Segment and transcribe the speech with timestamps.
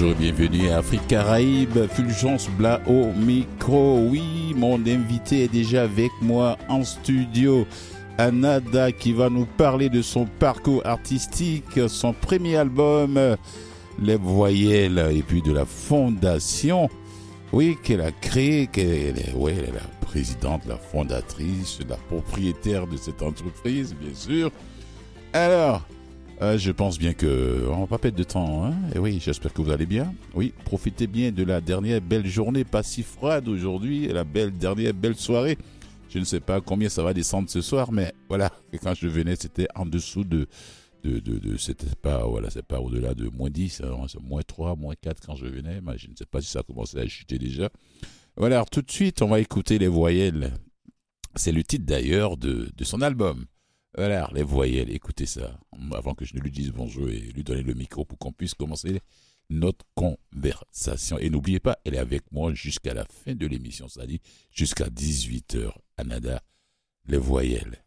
[0.00, 1.88] bonjour et bienvenue à Afrique Caraïbe.
[1.88, 3.98] Fulgence Bla au micro.
[4.08, 7.66] Oui, mon invité est déjà avec moi en studio.
[8.16, 13.18] Anada qui va nous parler de son parcours artistique, son premier album,
[14.00, 16.88] Les Voyelles, et puis de la fondation,
[17.52, 22.96] oui, qu'elle a créée, qu'elle est, ouais, est la présidente, la fondatrice, la propriétaire de
[22.96, 24.52] cette entreprise, bien sûr.
[25.32, 25.82] Alors,
[26.40, 28.64] euh, je pense bien que on va pas perdre de temps.
[28.64, 30.14] Hein Et oui, j'espère que vous allez bien.
[30.34, 34.94] Oui, profitez bien de la dernière belle journée, pas si froide aujourd'hui, la belle dernière
[34.94, 35.58] belle soirée.
[36.08, 38.52] Je ne sais pas combien ça va descendre ce soir, mais voilà.
[38.82, 40.46] quand je venais, c'était en dessous de
[41.04, 45.24] de, de, c'était pas voilà, pas au-delà de moins 10, hein, moins 3, moins 4
[45.26, 45.80] quand je venais.
[45.80, 47.68] Mais je ne sais pas si ça a commencé à chuter déjà.
[48.36, 50.54] Voilà, alors tout de suite, on va écouter les voyelles.
[51.34, 53.44] C'est le titre d'ailleurs de son album.
[53.96, 55.58] Voilà, les voyelles, écoutez ça,
[55.92, 58.54] avant que je ne lui dise bonjour et lui donner le micro pour qu'on puisse
[58.54, 59.00] commencer
[59.50, 61.18] notre conversation.
[61.18, 64.20] Et n'oubliez pas, elle est avec moi jusqu'à la fin de l'émission, c'est-à-dire
[64.52, 65.72] jusqu'à 18h.
[65.96, 66.42] Anada,
[67.06, 67.82] les voyelles.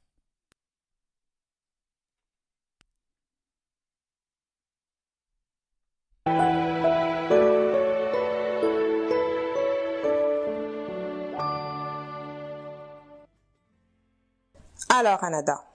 [14.89, 15.70] Alors, Anada,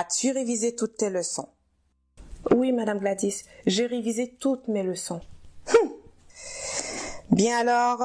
[0.00, 1.48] As-tu révisé toutes tes leçons?
[2.52, 5.20] Oui, Madame Gladys, j'ai révisé toutes mes leçons.
[5.66, 5.92] Hum.
[7.32, 8.00] Bien alors,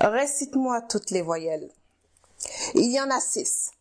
[0.00, 1.68] récite-moi toutes les voyelles.
[2.74, 3.72] Il y en a six.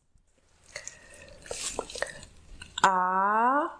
[2.84, 3.72] A,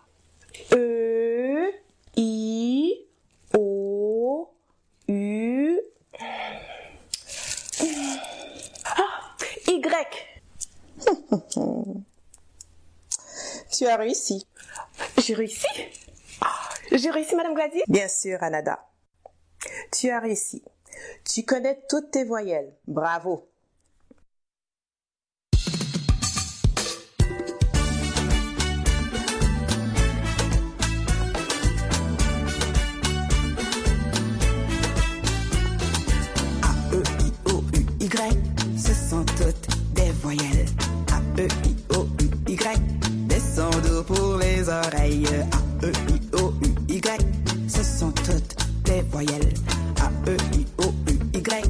[0.72, 1.74] E,
[2.16, 3.08] I,
[3.54, 4.50] O,
[5.10, 5.82] U,
[8.86, 9.36] ah,
[9.68, 10.30] Y.
[13.72, 14.48] tu as réussi.
[15.18, 15.68] J'ai réussi?
[16.92, 18.88] J'ai réussi, Madame Gladys Bien sûr, Anada.
[19.92, 20.64] Tu as réussi.
[21.26, 22.74] Tu connais toutes tes voyelles.
[22.88, 23.49] Bravo.
[44.70, 45.28] Les oreilles.
[45.52, 47.02] A, E, I, O, U, Y.
[47.68, 49.54] Ce sont toutes des voyelles.
[50.02, 51.64] A, E, I, O, U, Y.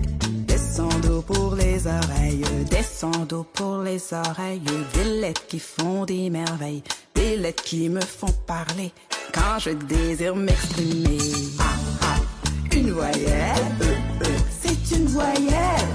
[0.48, 0.90] Descends
[1.26, 2.44] pour les oreilles.
[2.70, 4.62] Descends pour les oreilles.
[4.94, 6.84] Des lettres qui font des merveilles.
[7.16, 8.92] Des lettres qui me font parler.
[9.34, 11.18] Quand je désire m'exprimer.
[11.60, 11.64] Ah,
[12.02, 13.66] ah, une voyelle.
[13.82, 14.30] E, E,
[14.62, 15.90] c'est une voyelle.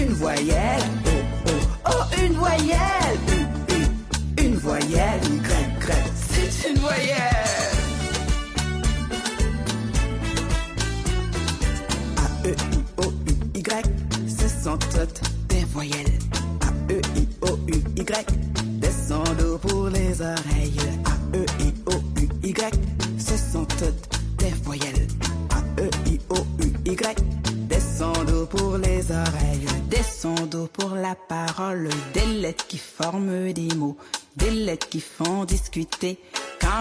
[0.00, 0.82] Une voyelle.
[1.46, 2.97] O, O, oh, une voyelle.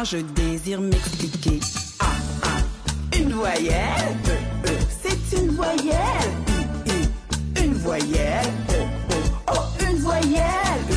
[0.09, 1.59] Je désire m'expliquer.
[1.99, 2.05] Ah,
[2.43, 4.15] ah, une voyelle.
[4.27, 6.31] E, E, c'est une voyelle.
[7.61, 8.53] Une voyelle.
[8.69, 10.87] O, O, oh, une voyelle.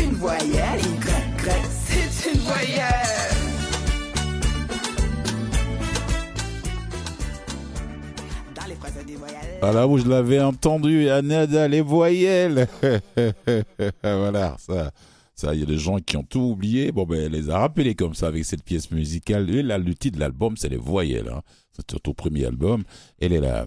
[0.00, 0.80] Une voyelle.
[0.80, 2.88] Y, c'est une voyelle.
[9.18, 9.58] Voyelles.
[9.60, 12.66] Voilà où je l'avais entendu, Anada, les voyelles.
[14.02, 14.90] voilà, ça.
[15.52, 16.92] Il y a des gens qui ont tout oublié.
[16.92, 19.50] Bon, ben, elle les a rappelés comme ça avec cette pièce musicale.
[19.50, 21.28] Et là, le titre de l'album, c'est Les Voyelles.
[21.28, 21.42] Hein.
[21.72, 22.84] C'est au premier album.
[23.18, 23.66] Elle est la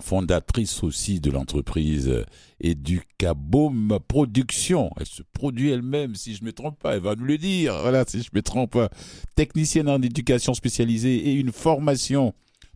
[0.00, 2.24] fondatrice aussi de l'entreprise
[2.60, 4.90] Educaboom Production.
[4.98, 6.94] Elle se produit elle-même, si je ne me trompe pas.
[6.94, 7.76] Elle va nous le dire.
[7.80, 8.90] Voilà, si je ne me trompe pas.
[9.34, 12.34] Technicienne en éducation spécialisée et une formation.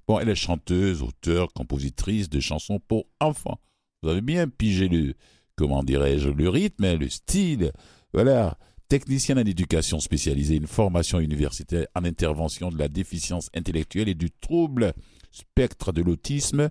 [0.08, 3.60] Bon, elle est chanteuse, auteure, compositrice de chansons pour enfants.
[4.02, 5.14] Vous avez bien pigé le,
[5.56, 7.72] comment dirais-je, le rythme, le style.
[8.12, 8.58] Voilà,
[8.88, 14.30] technicienne en éducation spécialisée, une formation universitaire en intervention de la déficience intellectuelle et du
[14.30, 14.92] trouble
[15.30, 16.70] spectre de l'autisme.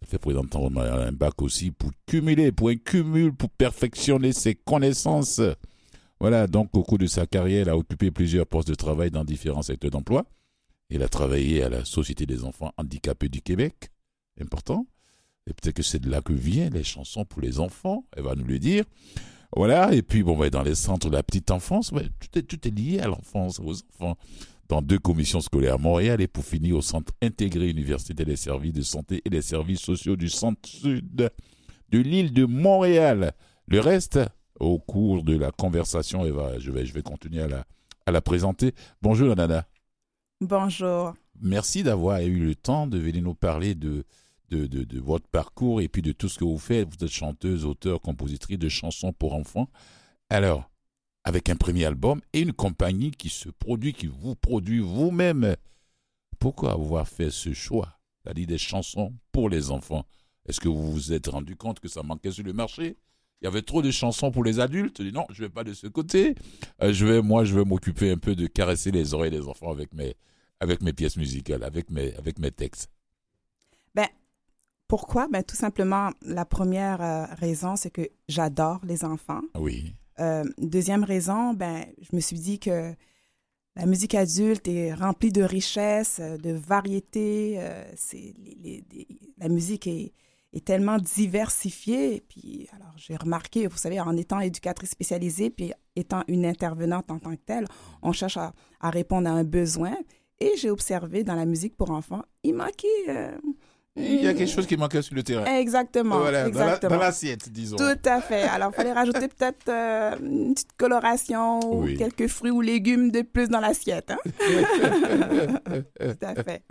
[0.00, 5.40] Elle fait présentement un bac aussi pour cumuler, pour un cumul, pour perfectionner ses connaissances.
[6.20, 9.24] Voilà, donc au cours de sa carrière, elle a occupé plusieurs postes de travail dans
[9.24, 10.24] différents secteurs d'emploi.
[10.90, 13.90] Elle a travaillé à la Société des enfants handicapés du Québec,
[14.40, 14.86] important.
[15.48, 18.36] Et peut-être que c'est de là que viennent les chansons pour les enfants, elle va
[18.36, 18.84] nous le dire.
[19.56, 22.42] Voilà, et puis bon, ben, dans les centres de la petite enfance, ben, tout, est,
[22.42, 24.16] tout est lié à l'enfance, aux enfants.
[24.68, 28.74] dans deux commissions scolaires à Montréal et pour finir au Centre intégré Université des services
[28.74, 31.30] de santé et des services sociaux du centre-sud
[31.88, 33.32] de l'île de Montréal.
[33.66, 34.20] Le reste,
[34.60, 37.64] au cours de la conversation, Eva, je vais, je vais continuer à la,
[38.06, 38.74] à la présenter.
[39.00, 39.66] Bonjour Nana.
[40.40, 41.14] Bonjour.
[41.40, 44.04] Merci d'avoir eu le temps de venir nous parler de,
[44.48, 46.88] de, de, votre parcours et puis de tout ce que vous faites.
[46.88, 49.68] Vous êtes chanteuse, auteur, compositrice de chansons pour enfants.
[50.30, 50.70] Alors,
[51.24, 55.56] avec un premier album et une compagnie qui se produit, qui vous produit vous-même,
[56.38, 60.06] pourquoi avoir fait ce choix, c'est-à-dire des chansons pour les enfants?
[60.46, 62.96] Est-ce que vous vous êtes rendu compte que ça manquait sur le marché?
[63.40, 65.00] Il y avait trop de chansons pour les adultes.
[65.00, 66.34] Non, je vais pas de ce côté.
[66.82, 69.70] Euh, je vais, moi, je vais m'occuper un peu de caresser les oreilles des enfants
[69.70, 70.16] avec mes,
[70.58, 72.90] avec mes pièces musicales, avec mes, avec mes textes.
[73.94, 74.08] Ben,
[74.88, 75.28] pourquoi?
[75.28, 79.42] Ben, tout simplement, la première euh, raison, c'est que j'adore les enfants.
[79.58, 79.94] Oui.
[80.18, 82.94] Euh, deuxième raison, ben, je me suis dit que
[83.76, 87.60] la musique adulte est remplie de richesses, de variétés.
[87.94, 88.34] c'est
[89.38, 90.12] la musique est
[90.52, 92.16] est tellement diversifié.
[92.16, 97.10] Et puis, alors, j'ai remarqué, vous savez, en étant éducatrice spécialisée, puis étant une intervenante
[97.10, 97.66] en tant que telle,
[98.02, 98.52] on cherche à,
[98.82, 99.96] répondre à un besoin.
[100.40, 102.88] Et j'ai observé dans la musique pour enfants, il manquait...
[103.98, 105.44] Il y a quelque chose qui manquait sur le terrain.
[105.44, 106.26] Exactement.
[106.28, 106.96] exactement.
[106.96, 107.76] Dans l'assiette, disons.
[107.76, 108.42] Tout à fait.
[108.42, 113.22] Alors, il fallait rajouter peut-être euh, une petite coloration ou quelques fruits ou légumes de
[113.22, 114.10] plus dans l'assiette.
[114.10, 114.18] Hein?
[116.00, 116.62] Tout à fait.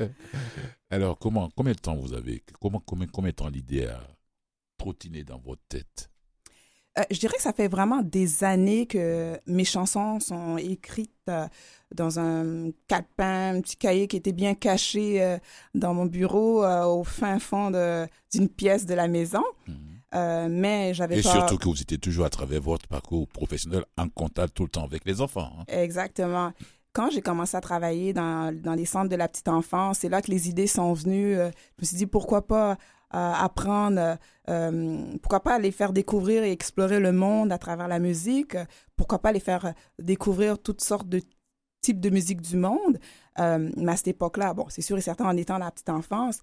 [0.90, 4.00] Alors, comment, combien de temps vous avez comment, combien, combien de temps l'idée a
[4.78, 6.10] trottiné dans votre tête?
[6.98, 11.48] Euh, Je dirais que ça fait vraiment des années que mes chansons sont écrites euh,
[11.94, 15.38] dans un calepin, un petit cahier qui était bien caché euh,
[15.76, 17.72] dans mon bureau au fin fond
[18.32, 19.44] d'une pièce de la maison.
[19.68, 20.50] Mhm.
[20.50, 24.54] mais j'avais Et surtout que vous étiez toujours à travers votre parcours professionnel en contact
[24.54, 25.52] tout le temps avec les enfants.
[25.60, 25.64] Hein.
[25.68, 26.54] Exactement
[26.94, 30.20] quand j'ai commencé à travailler dans, dans, les centres de la petite enfance, c'est là
[30.24, 31.36] que les idées sont venues.
[31.36, 32.76] Je me suis dit, pourquoi pas
[33.12, 34.18] apprendre,
[34.50, 38.58] euh, pourquoi pas les faire découvrir et explorer le monde à travers la musique,
[38.96, 41.22] pourquoi pas les faire découvrir toutes sortes de
[41.82, 43.00] types de musique du monde.
[43.38, 46.40] mais à cette époque-là, bon, c'est sûr et certain, en étant la petite enfance,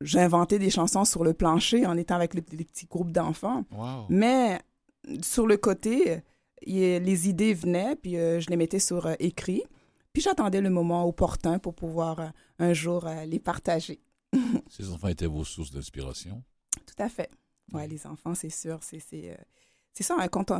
[0.00, 3.64] j'inventais des chansons sur le plancher en étant avec les, petits groupes d'enfants.
[4.08, 4.60] Mais
[5.22, 6.22] sur le côté,
[6.66, 9.62] les idées venaient, puis euh, je les mettais sur euh, écrit.
[10.12, 12.28] Puis j'attendais le moment opportun pour pouvoir euh,
[12.58, 14.00] un jour les partager.
[14.70, 16.42] Ces enfants étaient vos sources d'inspiration?
[16.86, 17.30] Tout à fait.
[17.72, 18.78] Oui, les enfants, c'est sûr.
[18.82, 19.00] C'est
[19.92, 20.16] c'est ça.
[20.18, 20.52] Hein, quand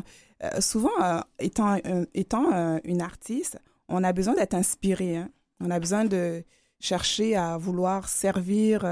[0.61, 1.79] souvent, étant,
[2.13, 5.17] étant une artiste, on a besoin d'être inspiré.
[5.17, 5.31] Hein.
[5.61, 6.45] On a besoin de
[6.81, 8.85] chercher à vouloir servir,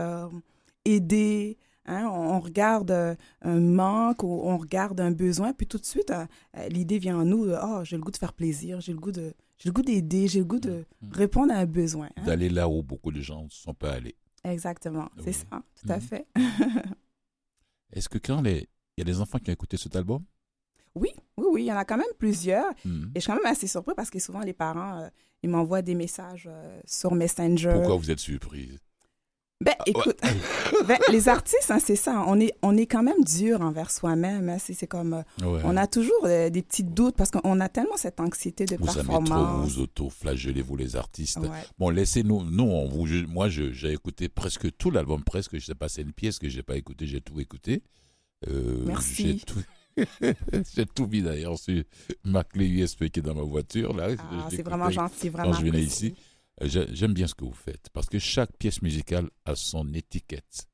[0.84, 1.58] aider,
[1.88, 6.11] Hein, on, regarde euh, un manque ou on regarde un besoin, puis tout de suite,
[6.11, 6.26] euh,
[6.56, 9.12] euh, l'idée vient en nous, oh, j'ai le goût de faire plaisir, j'ai le goût
[9.12, 11.12] de, j'ai le goût d'aider, j'ai le goût de mm, mm.
[11.12, 12.11] répondre à un besoin.
[12.25, 14.16] D'aller là où beaucoup de gens ne sont pas allés.
[14.46, 16.00] Exactement, c'est ça, tout à mm.
[16.00, 16.26] fait.
[17.92, 18.68] Est-ce que quand les...
[18.96, 20.24] il y a des enfants qui ont écouté cet album?
[20.94, 22.70] Oui, oui, oui, il y en a quand même plusieurs.
[22.84, 25.10] Et je suis quand même assez surpris parce que souvent les parents,
[25.42, 26.48] ils m'envoient des messages
[26.86, 27.72] sur Messenger.
[27.74, 28.78] Pourquoi vous êtes surprise?
[29.64, 30.18] Ben, ah, écoute,
[30.86, 32.25] ben, les artistes, hein, c'est ça.
[32.26, 34.50] On est, on est quand même dur envers soi-même.
[34.50, 37.96] Hein, c'est comme, euh, on a toujours euh, des petits doutes parce qu'on a tellement
[37.96, 39.28] cette anxiété de vous performance.
[39.28, 41.38] Trop, vous auto-flagellez, vous les artistes.
[41.78, 45.58] Bon, laissez-nous, nous, vous, moi, j'ai écouté presque tout l'album, presque.
[45.58, 47.82] Je sais pas, c'est une pièce que j'ai pas écoutée, j'ai tout écouté.
[48.48, 49.42] Euh, Merci.
[50.75, 51.82] J'ai tout, mis d'ailleurs sur
[52.25, 53.94] ma clé USB qui est dans ma voiture.
[53.94, 54.08] Là.
[54.18, 55.52] Ah, c'est vraiment gentil, vraiment.
[55.52, 56.14] Quand je venais ici.
[56.60, 60.68] J'aime bien ce que vous faites parce que chaque pièce musicale a son étiquette.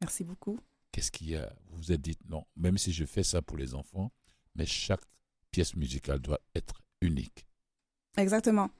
[0.00, 0.58] Merci beaucoup.
[0.92, 1.52] Qu'est-ce qu'il y a?
[1.70, 4.12] Vous vous êtes dit non, même si je fais ça pour les enfants,
[4.54, 5.02] mais chaque
[5.50, 7.46] pièce musicale doit être unique.
[8.16, 8.70] Exactement.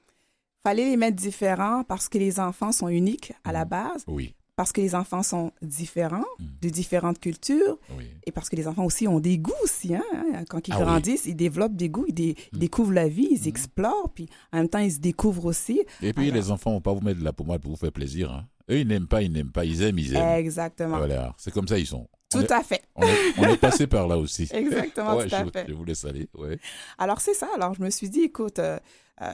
[0.62, 3.68] Fallait les mettre différents parce que les enfants sont uniques à la mmh.
[3.68, 4.04] base.
[4.06, 6.44] Oui parce que les enfants sont différents, mm.
[6.60, 7.78] de différentes cultures,
[8.26, 9.94] et parce que les enfants aussi ont des goûts aussi.
[9.94, 10.02] Hein?
[10.48, 12.58] Quand ils ah grandissent, ils développent des goûts, ils, mm.
[12.58, 13.48] découvrent la vie, ils mm.
[13.48, 15.82] explorent, puis en même temps, ils se découvrent aussi.
[16.02, 17.92] Et puis, les enfants ne vont pas vous mettre de la pommade pour vous faire
[17.92, 18.30] plaisir.
[18.30, 18.46] Hein?
[18.70, 20.38] Eux, ils n'aiment pas, ils n'aiment pas, ils aiment, ils aiment.
[20.38, 20.98] Exactement.
[20.98, 22.08] Voilà, c'est comme ça ils sont.
[22.30, 22.82] Tout à fait.
[22.94, 23.02] On
[23.46, 24.48] est, passé par là aussi.
[24.54, 25.66] Exactement, tout à je, fait.
[25.68, 26.28] Je vous laisse aller.
[26.34, 26.58] Ouais.
[26.96, 27.46] Alors, c'est ça.
[27.54, 28.78] Alors, je me suis dit, écoute, euh,
[29.20, 29.30] euh,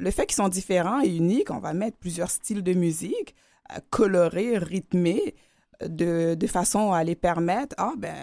[0.00, 3.34] le fait qu'ils sont différents et uniques, on va mettre plusieurs styles de musique
[3.90, 5.34] colorés, rythmés,
[5.86, 8.14] de, de, façon à les permettre, ah ben,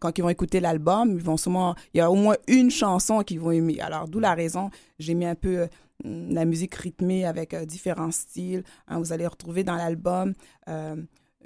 [0.00, 3.22] quand ils vont écouter l'album, ils vont sûrement, il y a au moins une chanson
[3.22, 3.80] qu'ils vont aimer.
[3.80, 5.66] Alors, d'où la raison, j'ai mis un peu euh,
[6.04, 8.64] la musique rythmée avec euh, différents styles.
[8.88, 8.98] Hein.
[8.98, 10.34] vous allez retrouver dans l'album
[10.68, 10.96] euh,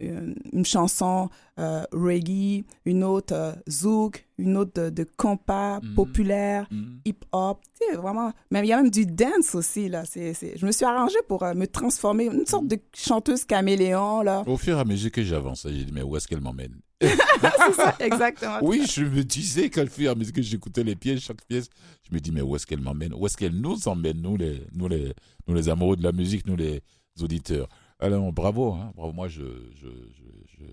[0.01, 1.29] une, une chanson
[1.59, 5.95] euh, reggae, une autre euh, zouk, une autre de, de compas Mhm.
[5.95, 7.01] populaire, Mhm.
[7.05, 8.33] hip-hop, tu sais, vraiment.
[8.51, 10.05] Même, il y a même du dance aussi, là.
[10.07, 14.23] C'est, c'est- je me suis arrangée pour euh, me transformer, une sorte de chanteuse caméléon,
[14.23, 14.43] là.
[14.47, 16.77] Au fur et à mesure que j'avance, j'ai dit, mais où est-ce qu'elle m'emmène?
[17.01, 18.59] C'est ça, exactement.
[18.63, 21.69] Oui, je me disais qu'au fur et à mesure que j'écoutais les pièces, chaque pièce,
[22.09, 23.15] je me dis, mais où est-ce qu'elle m'emmène?
[23.15, 25.15] Où est-ce qu'elle nous emmène, nous les, nous, les,
[25.47, 26.83] nous les amoureux de la musique, nous les
[27.23, 27.69] auditeurs?
[28.01, 29.13] Alors, bravo, hein, bravo.
[29.13, 29.43] Moi, je,
[29.75, 30.25] je, je,
[30.59, 30.65] je-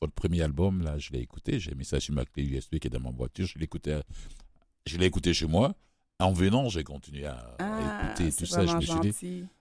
[0.00, 2.86] votre premier album, là, je l'ai écouté, j'ai mis ça sur ma clé USB qui
[2.86, 4.02] est dans ma voiture, je l'ai écouté, à-
[4.86, 5.74] je l'ai écouté chez moi.
[6.20, 8.66] En venant, j'ai continué à, à Ah, écouter tout ça.
[8.66, 9.12] Je me suis dit,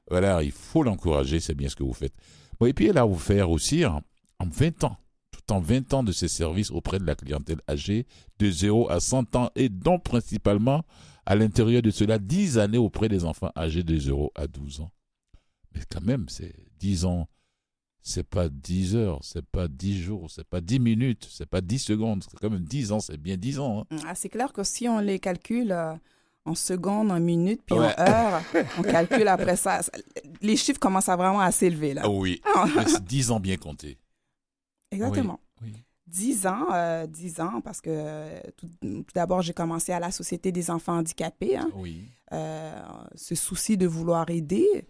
[0.10, 2.14] voilà, il faut l'encourager, c'est bien ce que vous faites.
[2.60, 4.02] Bon, et puis elle a offert aussi en,
[4.40, 4.98] en 20 ans,
[5.32, 8.06] tout en 20 ans de ses services auprès de la clientèle âgée
[8.40, 10.84] de 0 à 100 ans et dont principalement
[11.26, 14.92] à l'intérieur de cela 10 années auprès des enfants âgés de 0 à 12 ans.
[15.74, 17.28] Mais quand même, c'est 10 ans,
[18.02, 21.80] c'est pas 10 heures, c'est pas 10 jours, c'est pas 10 minutes, c'est pas 10
[21.80, 23.86] secondes, c'est quand même 10 ans, c'est bien 10 ans.
[23.92, 23.98] hein.
[24.08, 25.94] Ah, c'est clair que si on les calcule euh,
[26.46, 27.94] en secondes, en minutes, puis Ouais.
[27.98, 28.42] en heures,
[28.80, 29.82] on calcule après ça.
[29.84, 29.92] ça-
[30.42, 32.04] Les chiffres commencent à vraiment à s'élever, là.
[32.06, 32.42] Ah oui,
[32.88, 33.98] c'est 10 ans bien comptés.
[34.92, 35.40] Exactement.
[35.62, 35.74] Oui.
[36.08, 40.10] 10 ans, euh, 10 ans, parce que euh, tout, tout d'abord, j'ai commencé à la
[40.10, 41.58] Société des enfants handicapés.
[41.58, 41.70] hein.
[41.76, 42.08] Oui.
[42.32, 42.82] Euh,
[43.14, 44.82] ce souci de vouloir aider, euh,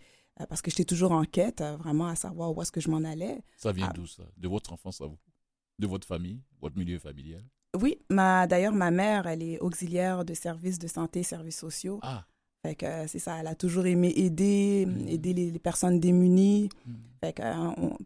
[0.48, 3.04] parce que j'étais toujours en quête, euh, vraiment à savoir où est-ce que je m'en
[3.04, 3.42] allais.
[3.58, 3.94] Ça vient Ah.
[3.94, 4.24] d'où ça?
[4.38, 5.18] De votre enfance à vous?
[5.80, 6.42] De votre famille?
[6.62, 7.44] Votre milieu familial?
[7.80, 12.00] Oui, ma, d'ailleurs, ma mère, elle est auxiliaire de services de santé, services sociaux.
[12.02, 12.26] Ah,
[12.66, 15.08] Fait que euh, c'est ça, elle a toujours aimé aider, Mhm.
[15.08, 16.68] aider les, les personnes démunies.
[16.86, 16.96] Mhm.
[17.24, 17.54] Euh,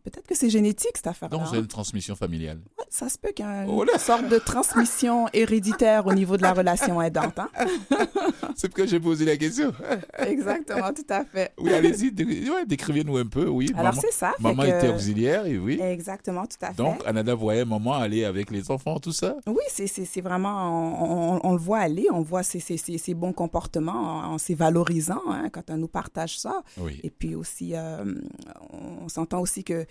[0.03, 1.38] peut-être que c'est génétique, cette affaire-là.
[1.38, 1.62] donc c'est hein.
[1.62, 2.60] une transmission familiale.
[2.79, 6.38] Ouais, ça se peut qu'il y ait une Oh sorte de transmission héréditaire au niveau
[6.38, 7.38] de la relation aidante.
[7.39, 7.50] hein.
[8.55, 9.74] C'est pourquoi j'ai posé la question.
[10.20, 11.51] Exactement, tout à fait.
[11.60, 12.12] Oui, allez-y,
[12.50, 13.48] ouais, décrivez-nous un peu.
[13.48, 14.34] Oui, Alors, maman, c'est ça.
[14.39, 15.79] maman que- était auxiliaire, et oui.
[15.82, 16.75] Exactement, tout à fait.
[16.77, 19.36] Donc, Anada voyait maman aller avec les enfants, tout ça?
[19.48, 23.13] Oui, c'est, vraiment, on, on- on le voit aller, on voit ses, ses, ses, ses
[23.13, 26.62] bons comportements, en, en- c'est valorisant hein, quand on nous partage ça.
[26.77, 27.00] Oui.
[27.03, 28.05] Et puis aussi, euh,
[29.02, 29.86] on s'entend aussi que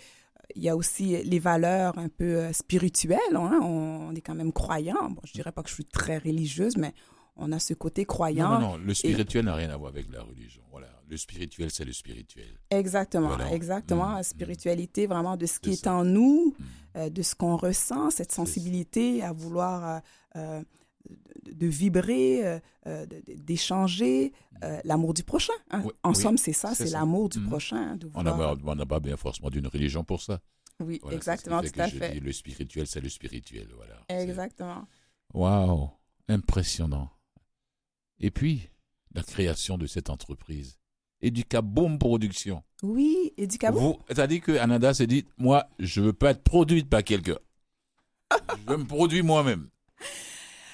[0.55, 3.17] il y a aussi les valeurs un peu euh, spirituelles.
[3.35, 3.59] hein.
[3.63, 5.09] On, on est quand même croyant.
[5.09, 6.93] Bon, je dirais pas que je suis très religieuse, mais
[7.37, 8.59] on a ce côté croyant.
[8.59, 10.61] non, non, le spirituel n'a rien à voir avec la religion.
[10.69, 12.45] Voilà, le spirituel, c'est le spirituel.
[12.69, 13.51] Exactement, Voilà.
[13.53, 14.09] exactement.
[14.09, 14.23] Mm, La mm.
[14.23, 16.63] spiritualité, vraiment de ce qui est en nous, Mm.
[16.97, 19.99] euh, de ce qu'on ressent, cette sensibilité à vouloir euh,
[20.35, 20.61] euh,
[21.43, 23.05] de, vibrer, euh, euh,
[23.37, 24.33] d'échanger,
[24.63, 25.53] euh, l'amour du prochain.
[25.71, 25.81] hein.
[25.85, 27.47] Oui, en oui, somme, c'est ça, c'est l'amour du Mm.
[27.47, 27.93] prochain.
[27.93, 28.23] hein, On
[28.75, 30.39] n'a pas, bien forcément d'une religion pour ça.
[30.79, 33.67] Oui, Voilà, exactement, tout à fait dis, le spirituel, c'est le spirituel.
[33.75, 33.99] Voilà.
[34.09, 34.87] Exactement.
[35.33, 35.89] Waouh,
[36.27, 37.09] impressionnant.
[38.19, 38.69] Et puis,
[39.13, 40.77] la création de cette entreprise.
[41.21, 42.63] Educaboom Production.
[42.81, 43.79] Oui, et du Cabo.
[43.79, 47.37] Vous, c'est-à-dire que Ananda s'est dit, moi, je veux pas être produite par quelqu'un.
[48.57, 49.69] je veux me produire moi-même.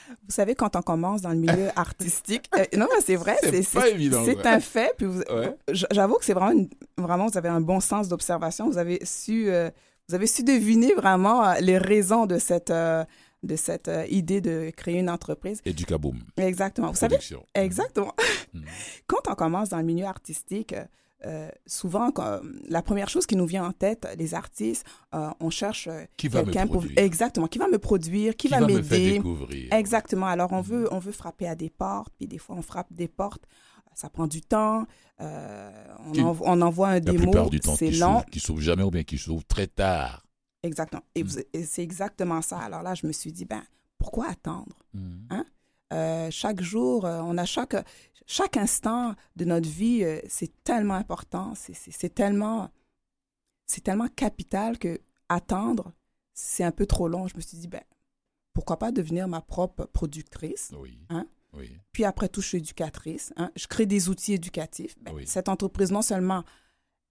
[0.10, 4.46] Vous savez, quand on commence dans le milieu artistique, euh, non, mais c'est vrai, C'est
[4.46, 4.94] un fait.
[4.98, 5.56] Puis Ouais.
[5.92, 8.70] j'avoue que c'est vraiment, une- vraiment, vous avez un bon sens d'observation.
[8.70, 9.70] Vous avez su, euh,
[10.08, 13.04] vous avez su deviner vraiment euh, les raisons de cette, euh,
[13.44, 15.62] de cette euh, idée de créer une entreprise.
[15.66, 16.90] Educaboom Exactement.
[16.90, 17.18] Vous savez,
[17.56, 18.14] exactement.
[18.54, 18.64] Mhm.
[19.08, 20.76] Quand on commence dans le milieu artistique,
[21.26, 25.50] euh, souvent, quand- la première chose qui nous vient en tête, les artistes, euh, on
[25.50, 28.62] cherche euh, Qui va me quelqu'un pour exactement qui va me produire, qui, Qui va
[28.66, 29.14] m'aider.
[29.14, 30.28] découvrir Exactement.
[30.28, 30.64] Alors, on Mhm.
[30.64, 33.44] veut, on veut frapper à des portes, puis des fois, on frappe des portes.
[33.96, 34.86] Ça prend du temps.
[35.22, 35.70] euh,
[36.08, 37.24] on, Qui- envo- on envoie un La démo.
[37.24, 38.24] plupart du temps, C'est qui lent.
[38.32, 40.26] qui s'ouvre jamais ou bien qui s'ouvre très tard.
[40.64, 41.02] Exactement.
[41.16, 41.30] Et, Mhm.
[41.52, 42.60] et c'est exactement ça.
[42.60, 43.62] Alors là, je me suis dit, ben,
[43.98, 44.78] pourquoi attendre?
[44.94, 45.28] Mhm.
[45.94, 47.76] Euh, chaque jour, euh, on a chaque,
[48.26, 52.70] chaque instant de notre vie, euh, c'est tellement important, c'est- tellement,
[53.66, 55.92] c'est tellement capital que attendre,
[56.34, 57.28] c'est un peu trop long.
[57.28, 57.82] Je me suis dit, ben,
[58.54, 60.72] pourquoi pas devenir ma propre productrice?
[60.78, 60.98] Oui.
[61.10, 61.26] Hein?
[61.54, 61.72] Oui.
[61.92, 63.34] Puis après tout, je suis éducatrice.
[63.36, 63.52] hein?
[63.56, 64.96] Je crée des outils éducatifs.
[65.02, 65.26] Ben, Oui.
[65.28, 66.44] Cette entreprise, non seulement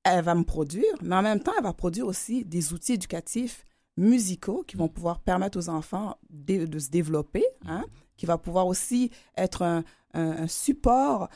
[0.05, 3.65] elle va me produire, mais en même temps, elle va produire aussi des outils éducatifs
[3.97, 7.85] musicaux qui vont pouvoir permettre aux enfants de, de se développer, hein,
[8.19, 9.83] qui va pouvoir aussi être un,
[10.13, 11.31] un- un support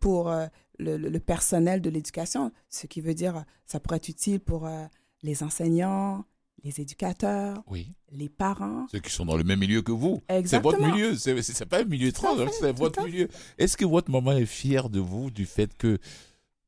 [0.00, 0.46] pour euh,
[0.78, 4.84] le, personnel de l'éducation, ce qui veut dire ça pourrait être utile pour euh,
[5.22, 6.24] les enseignants,
[6.64, 7.92] les éducateurs, Oui.
[8.10, 8.86] les parents.
[8.90, 10.20] Ceux qui sont dans le même milieu que vous.
[10.28, 10.72] C'est Exactement.
[10.78, 11.16] votre milieu.
[11.16, 13.28] C'est c'est- c'est pas un milieu trans, hein, c'est votre milieu.
[13.58, 15.98] Est-ce que votre maman est fière de vous du fait que,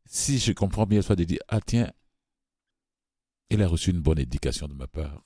[0.06, 1.90] si je comprends bien, soit de dire, ah tiens,
[3.50, 5.22] elle a reçu une bonne éducation de ma part?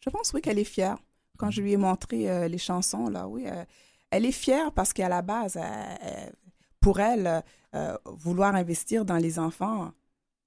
[0.00, 0.96] Je pense, oui, qu'elle est fière.
[1.36, 3.64] Quand je lui ai montré euh, les chansons, là, oui, euh,
[4.10, 6.30] elle est fière parce qu'à la base, euh,
[6.80, 7.42] pour elle,
[8.06, 9.92] vouloir investir dans les enfants,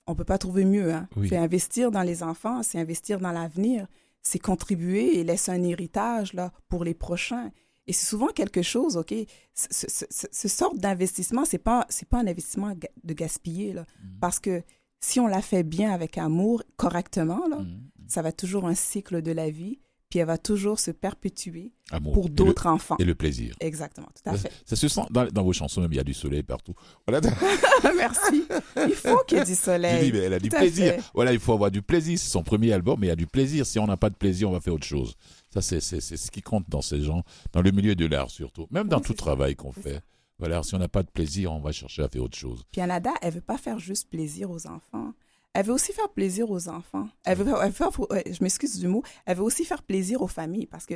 [0.07, 0.91] on peut pas trouver mieux.
[0.93, 1.07] Hein.
[1.15, 1.35] Oui.
[1.35, 3.85] Investir dans les enfants, c'est investir dans l'avenir,
[4.23, 7.51] c'est contribuer et laisser un héritage là pour les prochains.
[7.85, 9.13] Et c'est souvent quelque chose, ok.
[9.53, 13.85] Ce, ce, ce, ce sort d'investissement, c'est pas c'est pas un investissement de gaspiller là,
[14.03, 14.19] Mhm.
[14.19, 14.63] parce que
[15.01, 17.81] si on l'a fait bien avec amour, correctement là, Mhm.
[18.07, 19.79] ça va toujours un cycle de la vie,
[20.09, 22.13] puis elle va toujours se perpétuer Amour.
[22.13, 22.95] pour d'autres enfants.
[22.99, 23.55] Et le plaisir.
[23.59, 24.51] Exactement, tout à fait.
[24.65, 26.73] ça se sent dans, dans vos chansons, même il y a du soleil partout.
[27.07, 27.21] Voilà.
[27.95, 28.43] Merci.
[28.87, 30.05] Il faut qu'il y ait du soleil.
[30.05, 30.95] dis, mais elle a du Tout plaisir.
[31.13, 32.17] Voilà, il faut avoir du plaisir.
[32.17, 33.65] C'est son premier album, mais il y a du plaisir.
[33.65, 35.15] Si on n'a pas de plaisir, on va faire autre chose.
[35.53, 37.23] Ça, c'est ce qui compte dans ces gens,
[37.53, 38.67] dans le milieu de l'art surtout.
[38.71, 39.17] Même dans tout ça.
[39.17, 40.01] travail qu'on fait.
[40.39, 42.63] Voilà, si on n'a pas de plaisir, on va chercher à faire autre chose.
[42.71, 45.13] Puis Anada, elle veut pas faire juste plaisir aux enfants.
[45.53, 47.09] Elle veut aussi faire plaisir aux enfants.
[47.23, 49.03] Elle veut, elle veut faire- je m'excuse du mot.
[49.25, 50.95] Elle veut aussi faire plaisir aux familles parce que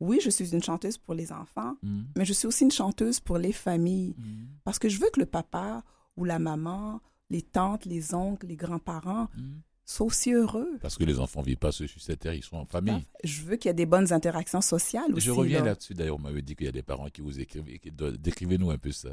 [0.00, 2.06] oui, je suis une chanteuse pour les enfants, Mhm.
[2.16, 4.48] mais je suis aussi une chanteuse pour les familles Mhm.
[4.64, 5.84] parce que je veux que le papa
[6.16, 9.60] ou la maman, les tantes, les oncles, les grands-parents Mhm.
[9.84, 10.78] soient aussi heureux.
[10.80, 13.06] Parce que les enfants ne vivent pas seuls sur cette terre, ils sont en famille.
[13.22, 15.26] Je veux qu'il y ait des bonnes interactions sociales aussi.
[15.26, 15.66] Je reviens là.
[15.66, 15.94] là-dessus.
[15.94, 17.68] D'ailleurs, on m'avait dit qu'il y a des parents qui vous écrivent.
[17.68, 19.10] et qui doivent- Décrivez-nous un peu ça.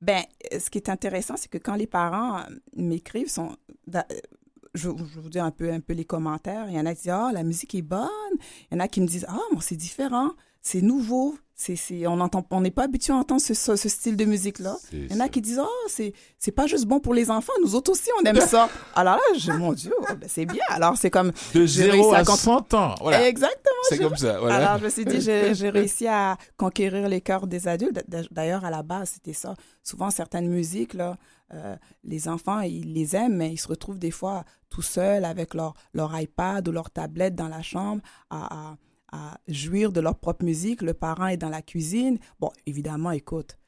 [0.00, 2.42] Ben, euh, ce qui est intéressant, c'est que quand les parents euh,
[2.76, 4.14] m'écrivent, sont, da- euh,
[4.74, 6.66] je, vous dire un peu, un peu les commentaires.
[6.68, 8.08] Il y en a qui disent Ah, la musique est bonne.
[8.70, 10.30] Il y en a qui me disent Ah, bon, c'est différent,
[10.62, 11.36] c'est nouveau.
[11.60, 14.76] C'est, on entend, on n'est pas habitué à entendre ce, ce, ce style de musique-là.
[14.92, 17.52] Il y en a qui disent Oh, c'est, c'est pas juste bon pour les enfants,
[17.64, 18.68] nous autres aussi, on aime ça.
[18.94, 20.62] Alors là, je, mon Dieu, oh, ben, c'est bien.
[20.68, 21.32] Alors, c'est comme.
[21.54, 22.94] De j'ai 0 réussi à à cont- 100 ans.
[23.00, 23.26] Voilà.
[23.26, 23.82] Exactement.
[23.88, 24.38] C'est comme ça.
[24.38, 24.54] Voilà.
[24.54, 28.04] alors, je me suis dit, j'ai réussi à conquérir les cœurs des adultes.
[28.08, 29.54] D'a- D'ailleurs, à la base, c'était ça.
[29.82, 31.16] Souvent, certaines musiques, là,
[31.54, 35.54] euh, les enfants, ils les aiment, mais ils se retrouvent des fois tout seuls avec
[35.54, 38.76] leur, leur iPad ou leur tablette dans la chambre à, à,
[39.12, 40.82] à jouir de leur propre musique.
[40.82, 42.18] Le parent est dans la cuisine.
[42.40, 43.58] Bon, évidemment, écoute,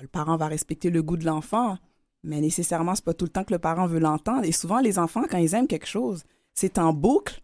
[0.00, 1.78] le parent va respecter le goût de l'enfant,
[2.22, 4.44] mais nécessairement, c'est pas tout le temps que le parent veut l'entendre.
[4.44, 7.40] Et souvent, les enfants, quand ils aiment quelque chose, c'est en boucle.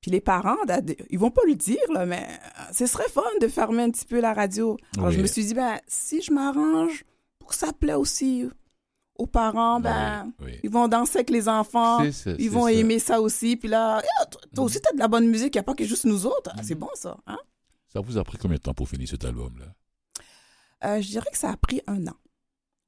[0.00, 0.56] Puis les parents,
[1.10, 4.04] ils vont pas le dire, là, mais euh, ce serait fun de fermer un petit
[4.04, 4.76] peu la radio.
[4.96, 5.14] Alors Oui.
[5.14, 7.04] je me suis dit, ben, si je m'arrange
[7.38, 8.48] pour que ça plaît aussi
[9.22, 10.60] aux parents, ben, oui, oui.
[10.64, 12.72] ils vont danser avec les enfants, ça, ils vont ça.
[12.72, 13.56] aimer ça aussi.
[13.56, 15.84] Puis là, Eh, toi, aussi, t'as de la bonne musique, il n'y a pas que
[15.84, 16.50] juste nous autres.
[16.54, 16.80] Ah, C'est Mhm.
[16.80, 17.16] bon, ça.
[17.26, 17.38] Hein?
[17.88, 19.66] Ça vous a pris combien de temps pour finir cet album-là?
[20.84, 22.16] Euh, je dirais que ça a pris un an.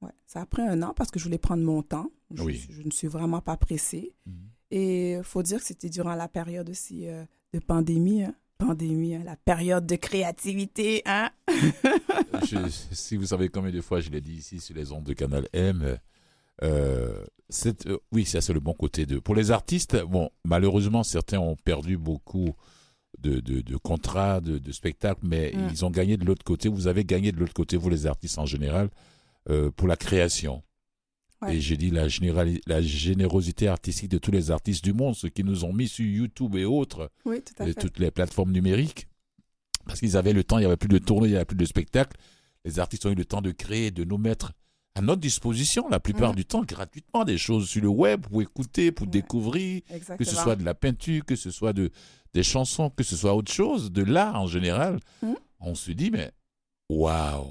[0.01, 2.09] Ouais, ça a pris un an parce que je voulais prendre mon temps.
[2.33, 2.65] Je, Oui.
[2.69, 4.13] je ne suis vraiment pas pressée.
[4.71, 8.23] Et il faut dire que c'était durant la période aussi euh, de pandémie.
[8.23, 8.33] hein.
[8.57, 11.01] Pandémie, hein, la période de créativité.
[11.05, 11.29] Hein?
[12.43, 15.13] Je- si vous savez combien de fois je l'ai dit ici sur les ondes de
[15.13, 15.97] Canal M,
[16.63, 17.23] euh,
[17.87, 19.19] euh, oui, ça c'est le bon côté de.
[19.19, 22.53] Pour les artistes, bon, malheureusement, certains ont perdu beaucoup
[23.19, 25.67] de, de, de contrats, de, de spectacles, mais Mm.
[25.71, 26.69] ils ont gagné de l'autre côté.
[26.69, 28.89] Vous avez gagné de l'autre côté, vous les artistes en général,
[29.49, 30.63] euh, pour la création.
[31.41, 31.55] Ouais.
[31.57, 32.07] Et j'ai dit la,
[32.65, 36.05] la générosité artistique de tous les artistes du monde, ceux qui nous ont mis sur
[36.05, 37.81] YouTube et autres, Oui, tout à et fait.
[37.81, 39.07] toutes les plateformes numériques.
[39.85, 41.57] Parce qu'ils avaient le temps, il n'y avait plus de tournées, il n'y avait plus
[41.57, 42.17] de spectacles.
[42.63, 44.53] Les artistes ont eu le temps de créer, de nous mettre
[44.95, 46.35] à notre disposition, la plupart Mhm.
[46.37, 49.11] du temps, gratuitement, des choses sur le web pour écouter, pour Ouais.
[49.11, 50.17] découvrir, Exactement.
[50.17, 51.91] que ce soit de la peinture, que ce soit de,
[52.33, 54.99] des chansons, que ce soit autre chose, de l'art en général.
[55.21, 55.35] Mhm.
[55.59, 56.31] On se dit, mais
[56.89, 57.47] waouh!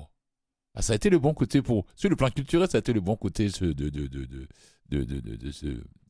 [0.74, 1.84] Ah, ça a été le bon côté pour.
[1.94, 5.04] Sur le plan culturel, ça a été le bon côté de, de, de, de,
[5.36, 5.66] de, ce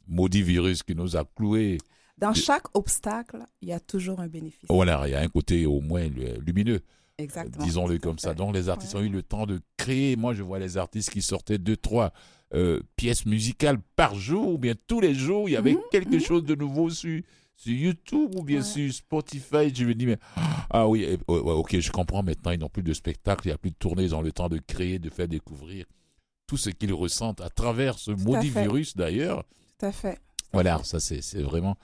[0.07, 1.79] maudit virus qui nous a cloués.
[2.17, 4.67] Dans chaque obstacle, il y a toujours un bénéfice.
[4.71, 6.81] Voilà, il y a un côté au moins lu- lumineux.
[7.19, 7.65] Exactement.
[7.65, 8.31] Disons-le comme ça.
[8.31, 8.35] fait.
[8.35, 9.01] Donc les artistes Ouais.
[9.01, 10.17] ont eu le temps de créer.
[10.17, 12.13] Moi, je vois les artistes qui sortaient deux, trois
[12.53, 16.15] euh, pièces musicales par jour, ou bien tous les jours, il y avait Mhm, quelque
[16.15, 16.21] mhm.
[16.21, 17.21] chose de nouveau sur,
[17.57, 18.63] sur YouTube ou bien Ouais.
[18.65, 19.75] sur Spotify.
[19.75, 20.19] Je me dis, mais
[20.71, 22.51] ah oui, eh, ouais, ok, je comprends maintenant.
[22.53, 24.05] Ils n'ont plus de spectacle, il n'y a plus de tournée.
[24.05, 25.85] Ils ont le temps de créer, de faire découvrir
[26.47, 28.63] tout ce qu'ils ressentent à travers ce maudit fait.
[28.63, 29.45] virus d'ailleurs.
[29.79, 30.19] Tout à fait.
[30.53, 31.77] Voilà, ça c'est c'est vraiment.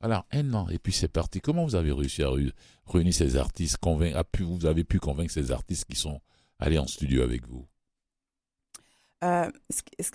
[0.00, 1.40] Voilà, un an, et puis c'est parti.
[1.40, 2.52] Comment vous avez réussi à réu-
[2.86, 6.20] réunir ces artistes, convaincre, vous avez pu convaincre ces artistes qui sont
[6.60, 7.66] allés en studio avec vous?
[9.24, 9.50] Euh,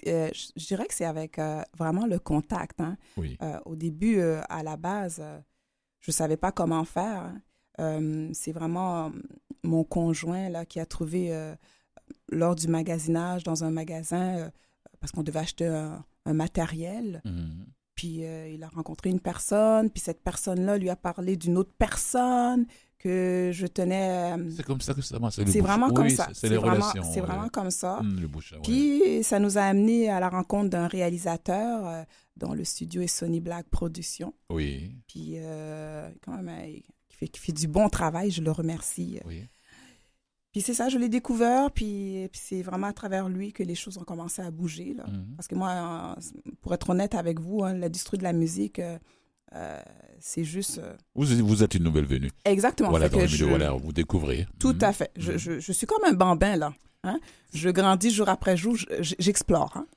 [0.07, 2.79] euh, je dirais que c'est avec euh, vraiment le contact.
[2.79, 2.97] hein.
[3.17, 3.37] Oui.
[3.65, 5.21] Au début, à la base,
[5.99, 7.33] je ne savais pas comment faire.
[7.77, 8.31] hein.
[8.33, 9.11] C'est vraiment
[9.63, 11.53] mon conjoint là, qui a trouvé,
[12.29, 14.49] lors du magasinage dans un magasin,
[15.01, 17.65] parce qu'on devait acheter un, un matériel, Mhm.
[17.95, 21.73] Puis euh, il a rencontré une personne, puis cette personne-là lui a parlé d'une autre
[21.77, 22.65] personne
[22.99, 24.33] que je tenais...
[24.37, 25.35] euh, C'est comme ça que ça marche.
[25.35, 26.29] C'est vraiment comme ça.
[26.33, 27.03] c'est- les vraiment, relations.
[27.13, 27.27] c'est ouais.
[27.27, 27.99] vraiment comme ça.
[27.99, 28.59] Hum, le bouche, ouais.
[28.63, 32.03] Puis ça nous a amené à la rencontre d'un réalisateur euh,
[32.37, 34.33] dont le studio est Sony Black Productions.
[34.49, 36.49] Oui, Puis euh, quand même,
[37.09, 39.19] qui fait, qui fait du bon travail, je le remercie.
[39.25, 39.43] oui.
[40.53, 43.75] Puis c'est ça, je l'ai découvert, puis, puis c'est vraiment à travers lui que les
[43.75, 44.93] choses ont commencé à bouger.
[44.93, 45.03] Là.
[45.07, 45.35] Mhm.
[45.35, 48.97] Parce que moi, euh, pour être honnête avec vous, hein, l'industrie de la musique, euh,
[49.55, 49.81] euh,
[50.19, 50.77] c'est juste...
[50.77, 52.29] euh, Vous, vous êtes une nouvelle venue.
[52.45, 52.89] exactement.
[52.91, 54.45] voilà, dans le milieu, je- voilà, vous découvrez.
[54.59, 54.83] Tout Mhm.
[54.83, 55.11] à fait.
[55.17, 55.37] Je, Mhm.
[55.39, 56.73] je, je suis comme un bambin, là.
[57.03, 57.19] Hein?
[57.53, 59.75] Je grandis jour après jour, je- je- j'explore.
[59.75, 59.87] Hein?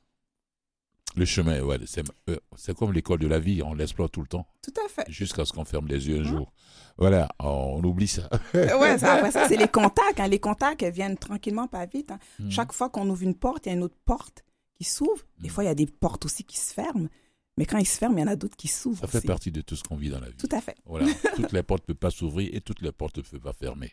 [1.16, 4.26] Le chemin, ouais, c'est euh, c'est comme l'école de la vie, on l'explore tout le
[4.26, 5.11] temps, Tout à fait.
[5.11, 6.24] jusqu'à ce qu'on ferme les yeux un Mhm.
[6.26, 6.52] jour.
[6.98, 8.29] Voilà, on oublie ça.
[8.55, 10.20] ouais, ça, après ça, c'est les contacts.
[10.20, 10.29] hein.
[10.29, 12.11] Les contacts, viennent tranquillement, pas vite.
[12.11, 12.18] hein.
[12.38, 12.50] Mhm.
[12.50, 15.24] Chaque fois qu'on ouvre une porte, il y a une autre porte qui s'ouvre.
[15.38, 15.55] Des Mhm.
[15.55, 17.09] fois, il y a des portes aussi qui se ferment.
[17.59, 19.00] Mais quand ils se ferment, il y en a d'autres qui s'ouvrent.
[19.00, 19.26] Ça fait aussi.
[19.26, 20.37] partie de tout ce qu'on vit dans la vie.
[20.37, 20.76] Tout à fait.
[20.85, 23.55] Voilà, toutes les portes ne peuvent pas s'ouvrir et toutes les portes ne peuvent pas
[23.55, 23.92] fermer.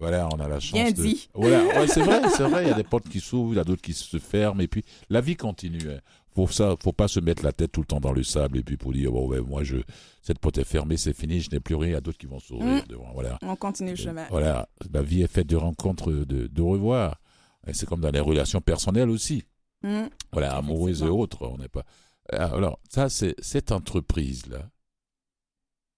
[0.00, 1.02] Voilà, on a la chance Bien de...
[1.02, 1.28] dit.
[1.34, 3.60] Voilà, ouais, c'est vrai, c'est vrai, il y a des portes qui s'ouvrent, il y
[3.60, 5.90] a d'autres qui se ferment, et puis la vie continue.
[5.90, 6.00] Hein.
[6.34, 8.62] Pour ça, faut pas se mettre la tête tout le temps dans le sable, et
[8.62, 9.76] puis pour dire, bon, ouais, moi, je,
[10.22, 12.26] cette porte est fermée, c'est fini, je n'ai plus rien, il y a d'autres qui
[12.26, 12.86] vont s'ouvrir Mm.
[12.88, 13.10] devant.
[13.12, 13.38] Voilà.
[13.42, 14.26] On continue le chemin.
[14.30, 17.20] Voilà, la vie est faite de rencontres, de, de revoir.
[17.66, 19.44] Et c'est comme dans les relations personnelles aussi.
[19.82, 20.04] Mm.
[20.32, 21.84] Voilà, amoureuses et autres, on n'est pas.
[22.32, 24.70] Alors, ça, c'est cette entreprise-là,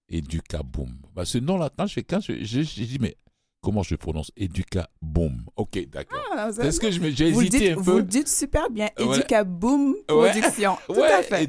[0.09, 0.91] Educaboom.
[1.15, 3.15] Bah, ce nom-là, quand je, quand je, je, je dis, mais
[3.63, 6.19] comment je prononce Educaboom Ok, d'accord.
[6.35, 8.89] Ah, vous, Est-ce que j'ai vous hésité dites, un vous peu le dites super bien.
[8.97, 10.31] Educaboom Ouais.
[10.31, 10.77] Production.
[10.87, 11.47] Tout Ouais, à fait.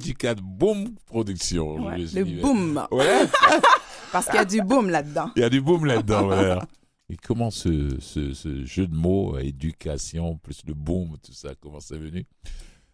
[1.06, 1.74] Production.
[1.84, 2.86] Ouais, me suis Le boom.
[2.90, 3.26] Ouais,
[4.12, 5.30] Parce qu'il y a du boom là-dedans.
[5.36, 6.26] il y a du boom là-dedans.
[6.26, 6.66] voilà.
[7.10, 11.80] Et comment ce, ce, ce jeu de mots, éducation, plus le boom, tout ça, comment
[11.80, 12.24] c'est venu?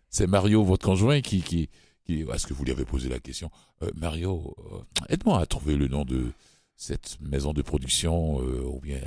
[0.09, 1.43] C'est Mario, votre conjoint, qui.
[1.43, 1.69] qui,
[2.05, 3.51] qui Est-ce que vous lui avez posé la question?
[3.83, 4.79] Euh, Mario, euh,
[5.11, 6.33] aide-moi à trouver le nom de
[6.83, 9.01] cette maison de production, euh, ou bien.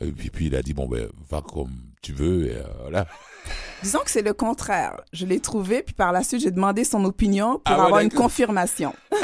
[0.00, 3.06] Et puis, puis il a dit bon ben va comme tu veux et euh, voilà.
[3.82, 5.00] Disons que c'est le contraire.
[5.14, 8.10] Je l'ai trouvé, puis par la suite, j'ai demandé son opinion pour Ah avoir une
[8.10, 8.94] confirmation.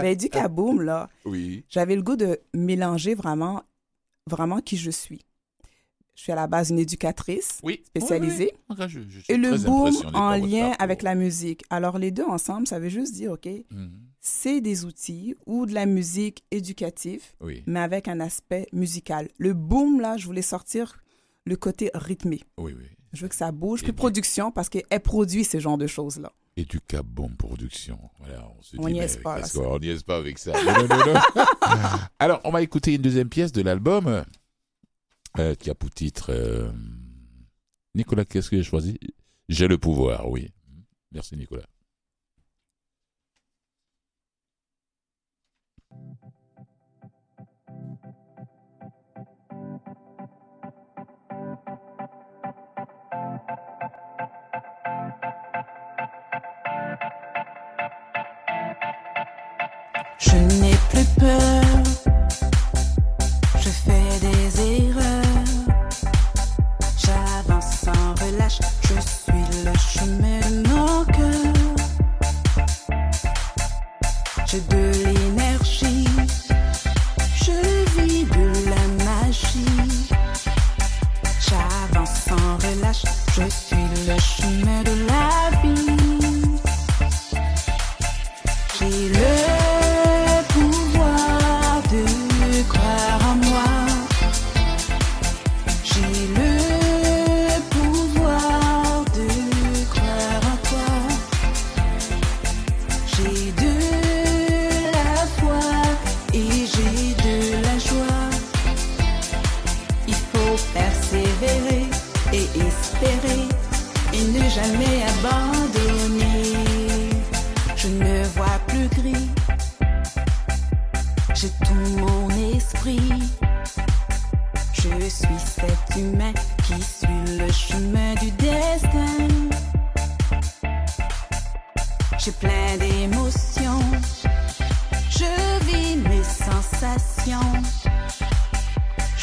[0.00, 1.64] Mais Educaboom, là, Oui.
[1.68, 3.62] j'avais le goût de mélanger vraiment,
[4.28, 5.24] vraiment qui je suis.
[6.14, 7.82] Je suis à la base une éducatrice Oui.
[7.86, 8.84] spécialisée Oui, oui.
[8.88, 11.64] Je- je suis et le boom en lien avec la musique.
[11.70, 13.90] Alors les deux ensemble, ça veut juste dire, OK, Mhm.
[14.20, 19.28] C'est des outils ou de la musique éducative, Oui, mais avec un aspect musical.
[19.38, 20.98] Le boom, là, je voulais sortir
[21.46, 22.40] le côté rythmé.
[22.58, 22.84] oui, oui.
[23.12, 25.88] Je veux que ça bouge, Et plus du- production, parce qu'elle produit ce genre de
[25.88, 26.32] choses-là.
[26.56, 27.98] Educabom Production.
[28.20, 30.52] Voilà, on se On dit, n'y est pas, On n'y est pas avec ça?
[30.52, 31.20] Non, non, non, non.
[32.20, 34.24] Alors, on va écouter une deuxième pièce de l'album
[35.38, 36.26] euh, qui a pour titre.
[36.32, 36.70] euh,
[37.96, 38.96] Nicolas, qu'est-ce que j'ai choisi?
[39.48, 40.52] J'ai le pouvoir, oui.
[41.10, 41.66] Merci, Nicolas.
[61.20, 61.59] N'ai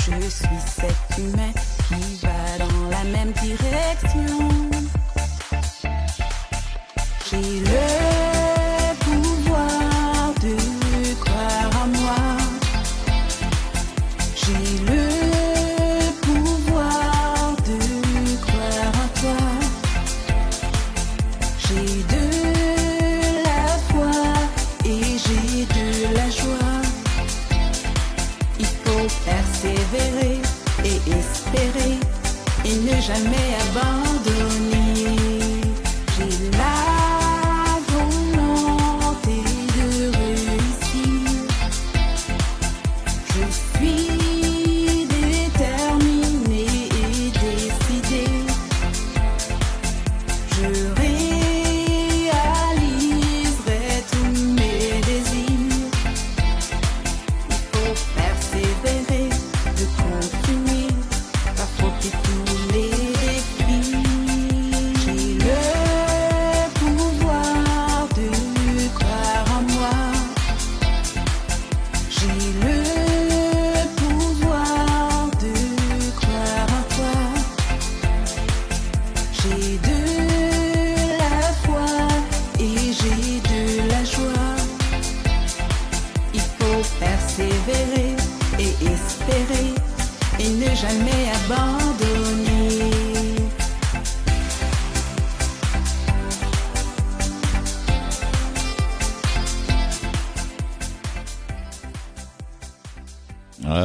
[0.09, 1.51] Je suis cet humain
[1.89, 4.47] qui va dans la même direction.
[7.29, 8.16] J'ai le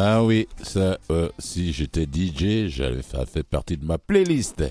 [0.05, 0.99] Ah oui, ça,
[1.38, 4.65] si j'étais DJ, j'avais ça fait partie de ma playlist.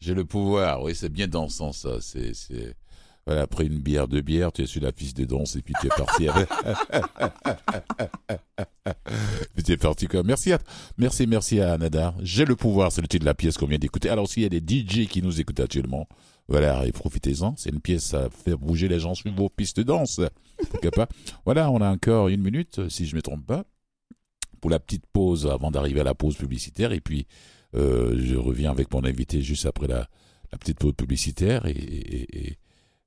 [0.00, 1.96] J'ai le pouvoir, oui, c'est bien dansant ça.
[2.02, 2.34] C'est,
[3.24, 5.72] voilà, après une bière, deux bières, tu es sur la piste de danse et puis
[5.80, 6.26] tu es parti.
[9.54, 10.22] puis tu es parti quoi.
[10.24, 10.58] Merci, à,
[10.98, 12.14] merci, merci à Nadar.
[12.20, 14.10] J'ai le pouvoir, c'est le titre de la pièce qu'on vient d'écouter.
[14.10, 16.06] Alors s'il y a des DJ qui nous écoutent actuellement,
[16.48, 17.54] voilà, profitez-en.
[17.56, 20.20] C'est une pièce à faire bouger les gens sur vos pistes de danse.
[21.46, 23.64] Voilà, on a encore une minute, si je me trompe pas
[24.60, 26.92] pour la petite pause avant d'arriver à la pause publicitaire.
[26.92, 27.26] Et puis,
[27.74, 30.08] euh, je reviens avec mon invité juste après la,
[30.52, 31.66] la petite pause publicitaire.
[31.66, 32.56] Et, et- et-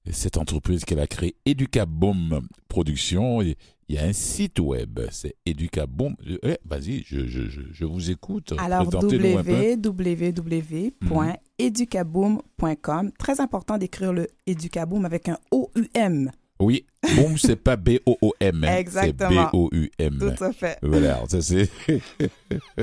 [0.06, 3.56] et cette entreprise qu'elle a créée, Educaboom Production, il
[3.88, 6.18] y a un site web, c'est Educaboom.
[6.44, 8.52] Eh, Vas-y, je, je, je, je vous écoute.
[8.58, 8.84] Alors,
[11.94, 13.12] www.educaboom.com.
[13.18, 16.32] Très important d'écrire le Educaboom avec un O-U-M.
[16.60, 16.86] Oui,
[17.16, 18.64] boom, c'est pas B-O-O-M.
[18.64, 19.30] hein, Exactement.
[19.52, 20.18] C'est B-O-U-M.
[20.38, 20.78] Tout à fait.
[20.82, 21.70] Voilà, ça c'est.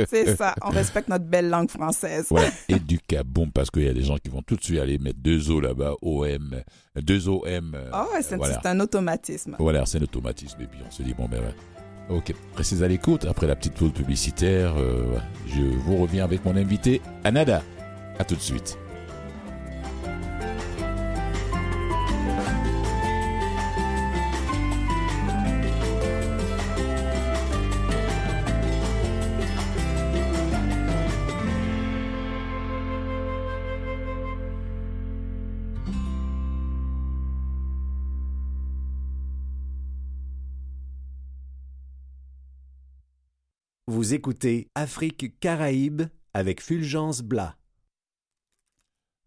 [0.09, 0.55] C'est ça.
[0.63, 2.27] On respecte notre belle langue française.
[2.31, 5.21] Voilà, Educaboom, parce qu'il y a des gens qui vont tout de suite aller mettre
[5.21, 6.63] deux O là-bas, O-M,
[7.01, 7.73] deux O-M.
[7.75, 8.61] euh, Ah ouais, c'est voilà.
[8.65, 9.57] un automatisme.
[9.59, 10.61] Voilà, c'est un automatisme.
[10.61, 11.55] Et puis on se dit, bon, ben ouais.
[12.17, 13.25] Ok, restez à l'écoute.
[13.25, 17.63] Après la petite pause publicitaire, euh, ouais, je vous reviens avec mon invité, Anada.
[18.19, 18.77] À tout de suite.
[43.91, 47.57] Vous écoutez Afrique Caraïbes avec Fulgence Blas.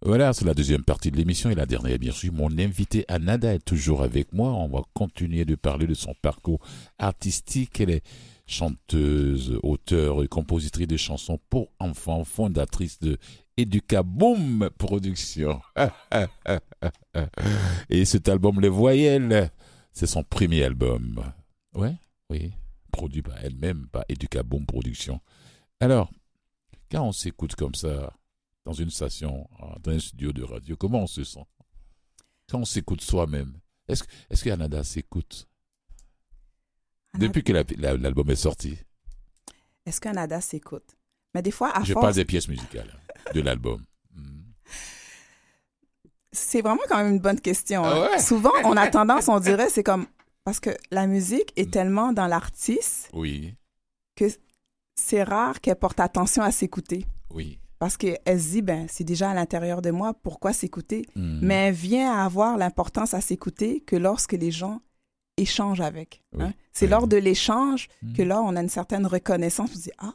[0.02, 2.32] Voilà, c'est la deuxième partie de l'émission et la dernière, bien sûr.
[2.32, 4.54] Mon invité Anada est toujours avec moi.
[4.54, 6.66] On va continuer de parler de son parcours
[6.98, 7.82] artistique.
[7.82, 8.06] Elle est
[8.48, 13.18] chanteuse, auteure et compositrice de chansons pour enfants, fondatrice de
[13.58, 15.60] Educaboom Productions.
[17.90, 19.52] et cet album, Les Voyelles,
[19.92, 21.22] c'est son premier album.
[21.76, 21.96] Ouais,
[22.30, 22.54] oui,
[22.94, 25.20] produit par elle-même, par Educaboom Productions.
[25.82, 26.10] Alors,
[26.90, 28.14] quand on s'écoute comme ça,
[28.64, 31.46] dans une station, euh, dans un studio de radio, comment on se sent?
[32.50, 35.50] Quand on s'écoute soi-même, est-ce est que Anada s'écoute?
[37.18, 38.78] Depuis que la- la- l'album est sorti,
[39.86, 40.96] Est-ce qu'un ADA s'écoute?
[41.34, 42.98] Mais des fois, à je force, parle des pièces musicales
[43.34, 43.84] de l'album.
[46.32, 47.84] C'est vraiment quand même une bonne question.
[47.84, 48.12] Ah hein.
[48.12, 48.20] ouais?
[48.20, 50.08] Souvent, on a tendance, on dirait, c'est comme...
[50.44, 53.56] Parce que la musique est tellement dans l'artiste Oui,
[54.16, 54.26] que
[54.96, 57.06] c'est rare qu'elle porte attention à s'écouter.
[57.32, 57.60] oui.
[57.80, 61.06] Parce qu'elle se dit, ben, c'est déjà à l'intérieur de moi, pourquoi s'écouter?
[61.18, 61.40] Hmm.
[61.42, 64.80] Mais elle vient à avoir l'importance à s'écouter que lorsque les gens
[65.36, 66.24] échangent avec.
[66.32, 66.46] Oui.
[66.46, 66.54] hein.
[66.72, 66.92] C'est Oui.
[66.92, 68.14] lors de l'échange Hmm.
[68.14, 69.70] que là, on a une certaine reconnaissance.
[69.72, 70.14] On se dit, ah,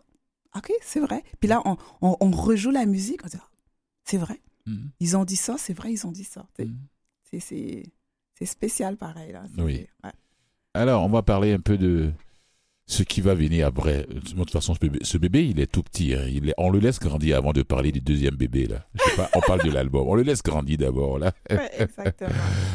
[0.57, 1.23] OK, c'est vrai.
[1.41, 3.21] Puis là, on, on, on rejoue la musique.
[3.25, 3.51] On se dit, ah,
[4.05, 4.41] c'est vrai.
[5.01, 6.47] Ils ont dit ça, c'est vrai, ils ont dit ça.
[7.39, 7.85] C'est-
[8.39, 9.33] C'est spécial pareil.
[9.33, 9.43] Là.
[9.59, 9.87] Oui.
[10.05, 10.11] ouais.
[10.75, 12.13] Alors, on va parler un peu de
[12.87, 14.05] ce qui va venir après.
[14.07, 16.15] De toute façon, ce bébé, ce bébé, il est tout petit.
[16.15, 16.25] hein.
[16.29, 18.67] Il est- on le laisse grandir avant de parler du deuxième bébé.
[18.67, 18.87] Là.
[18.95, 20.07] Je sais pas, on parle de l'album.
[20.07, 21.19] On le laisse grandir d'abord.
[21.19, 21.33] Là.
[21.51, 22.31] Ouais, exactement.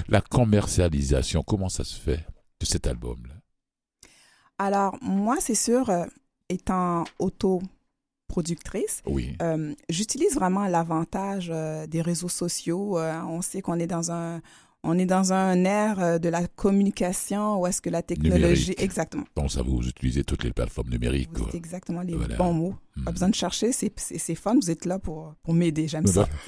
[0.10, 2.26] La commercialisation, comment ça se fait
[2.60, 3.34] de cet album-là?
[4.60, 6.06] Alors, moi, c'est sûr, euh,
[6.50, 9.36] étant autoproductrice, Oui.
[9.42, 12.98] Euh, J'utilise vraiment l'avantage euh, des réseaux sociaux.
[13.00, 14.42] Euh, on sait qu'on est dans un
[14.84, 18.82] on est dans un ère euh, de la communication où est-ce que la technologie Numérique.
[18.82, 19.24] exactement.
[19.36, 21.30] Donc, ça vous utilisez toutes les plateformes numériques.
[21.34, 21.48] Vous quoi.
[21.50, 22.36] êtes exactement les Voilà.
[22.36, 22.76] bons mots.
[22.96, 23.04] Hmm.
[23.06, 24.56] Pas besoin de chercher, c'est fun.
[24.56, 25.88] Vous êtes là pour pour m'aider.
[25.88, 26.28] J'aime ça.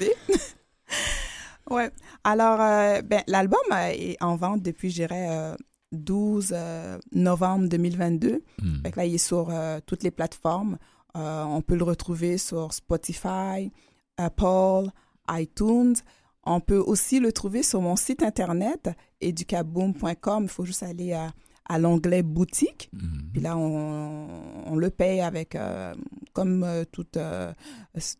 [1.70, 1.90] ouais.
[2.24, 5.56] Alors, euh, ben l'album euh, est en vente depuis, je dirais, euh,
[5.92, 8.42] 12 euh, novembre 2022.
[8.60, 8.82] Hmm.
[8.82, 9.52] Fait que là, il est sur
[9.86, 10.78] toutes les plateformes.
[11.14, 13.72] On peut le retrouver sur Spotify,
[14.18, 14.90] Apple,
[15.30, 15.94] iTunes.
[16.46, 20.44] On peut aussi le trouver sur mon site internet, educaboom.com.
[20.44, 21.32] Il faut juste aller à,
[21.68, 22.88] à l'onglet boutique.
[22.92, 23.32] Hmm.
[23.32, 24.28] Puis là, on,
[24.66, 25.94] on le paye avec, euh,
[26.32, 27.52] comme euh, tout, euh,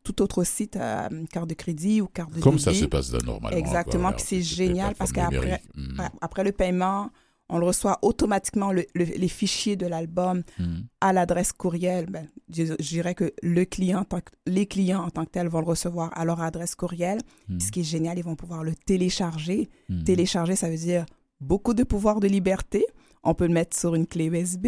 [0.02, 0.78] tout autre site,
[1.32, 3.56] carte de crédit ou carte de Comme ça se passe normalement.
[3.56, 5.62] Exactement, quoi, puis c'est génial parce qu'après-.
[5.74, 6.00] Hmm.
[6.00, 7.10] Ouais, Après le paiement,
[7.48, 10.80] on le reçoit automatiquement, le- le- les fichiers de l'album Hmm.
[11.00, 12.06] à l'adresse courriel.
[12.06, 15.30] Ben, je, je dirais que le client, en tant que- les clients en tant que
[15.30, 17.18] tels vont le recevoir à leur adresse courriel.
[17.48, 17.61] Hmm.
[17.61, 19.68] Ce qui est génial, ils vont pouvoir le télécharger.
[19.88, 20.02] Hmm.
[20.02, 21.06] Télécharger, ça veut dire
[21.40, 22.85] beaucoup de pouvoir de liberté.
[23.22, 24.66] On peut le mettre sur une clé USB.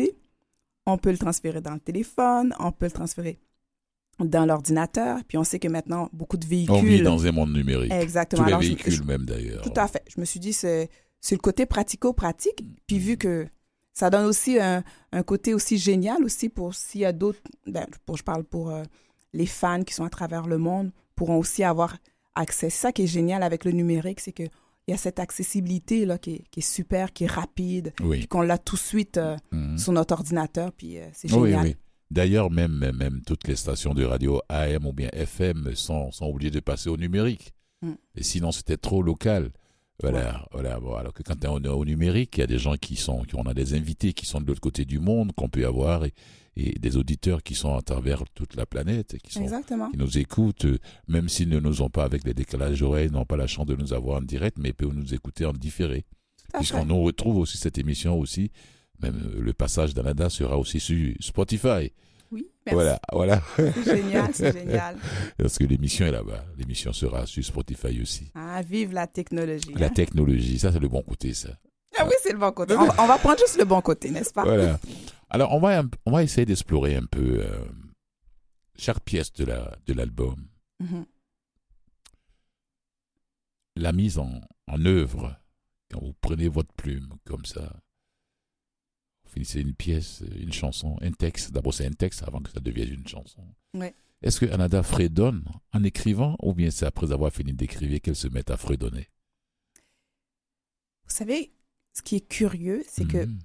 [0.86, 2.54] On peut le transférer dans le téléphone.
[2.60, 3.38] On peut le transférer
[4.20, 5.18] dans l'ordinateur.
[5.28, 6.74] Puis on sait que maintenant, beaucoup de véhicules...
[6.74, 7.92] On vit dans un monde numérique.
[7.92, 8.42] Exactement.
[8.42, 9.62] Tous les Alors, je- véhicules je- même d'ailleurs.
[9.62, 10.02] Tout à fait.
[10.14, 10.88] Je me suis dit, c'est
[11.20, 12.64] c'est le côté pratico-pratique.
[12.86, 13.46] Puis vu que
[13.92, 17.86] ça donne aussi un, un côté aussi génial aussi pour s'il y a d'autres, ben,
[18.06, 18.82] pour, je parle pour euh,
[19.32, 21.96] les fans qui sont à travers le monde, pourront aussi avoir
[22.34, 22.70] accès.
[22.70, 24.50] C'est ça qui est génial avec le numérique, c'est qu'il
[24.86, 28.18] y a cette accessibilité là, qui, est, qui est super, qui est rapide, Oui.
[28.20, 29.76] puis qu'on l'a tout de suite euh, Mhm.
[29.78, 31.66] sur notre ordinateur, puis euh, c'est Oui, génial.
[31.66, 31.76] oui.
[32.10, 36.24] D'ailleurs, même, même, même toutes les stations de radio AM ou bien FM sont, sont
[36.26, 37.52] obligées de passer au numérique.
[37.82, 37.92] Mm.
[38.14, 39.50] Et sinon, c'était trop local.
[40.00, 40.78] Voilà, voilà.
[40.80, 43.22] Bon, alors que quand on est au numérique, il y a des gens qui sont,
[43.24, 46.04] qui- on a des invités qui sont de l'autre côté du monde qu'on peut avoir
[46.04, 46.14] et,
[46.56, 49.40] et des auditeurs qui sont à travers toute la planète et qui sont,
[49.90, 50.66] qui nous écoutent,
[51.08, 53.74] même s'ils ne nous ont pas avec les décalages horaires, n'ont pas la chance de
[53.76, 56.04] nous avoir en direct, mais peuvent nous écouter en différé.
[56.58, 58.50] Puisqu'on nous retrouve aussi cette émission aussi,
[59.02, 61.92] même euh, le passage d'Anada sera aussi sur Spotify.
[62.30, 62.74] Oui, merci.
[62.74, 63.42] Voilà, voilà.
[63.56, 64.96] C'est génial, c'est génial.
[65.38, 66.44] Parce que l'émission est là-bas.
[66.56, 68.30] L'émission sera sur Spotify aussi.
[68.34, 69.72] Ah, vive la technologie.
[69.74, 69.90] La hein.
[69.90, 71.50] technologie, ça c'est le bon côté, ça.
[71.98, 72.74] Ah oui, c'est le bon côté.
[72.74, 74.44] On va, on va prendre juste le bon côté, n'est-ce pas?
[74.44, 74.78] Voilà.
[75.30, 77.64] Alors on va, on va essayer d'explorer un peu euh,
[78.76, 80.46] chaque pièce de la de l'album,
[80.80, 81.04] Mhm.
[83.76, 85.36] la mise en, en œuvre.
[85.90, 87.72] Quand vous prenez votre plume comme ça,
[89.38, 91.52] finissez une pièce, une chanson, un texte.
[91.52, 93.42] D'abord c'est un texte avant que ça devienne une chanson.
[93.74, 93.94] Ouais.
[94.22, 98.26] Est-ce que Anada fredonne en écrivant ou bien c'est après avoir fini d'écrire qu'elle se
[98.28, 99.08] met à fredonner?
[101.04, 101.52] Vous savez,
[101.92, 103.38] ce qui est curieux, c'est que Mhm.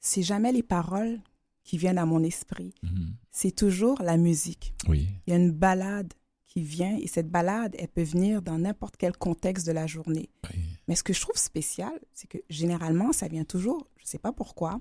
[0.00, 1.20] c'est jamais les paroles
[1.64, 3.14] qui viennent à mon esprit, Mhm.
[3.30, 4.74] c'est toujours la musique.
[4.88, 5.08] Oui.
[5.26, 6.12] Il y a une balade
[6.46, 10.28] qui vient et cette balade, elle peut venir dans n'importe quel contexte de la journée.
[10.52, 10.60] oui.
[10.88, 14.18] Mais ce que je trouve spécial, c'est que généralement, ça vient toujours, je ne sais
[14.18, 14.80] pas pourquoi,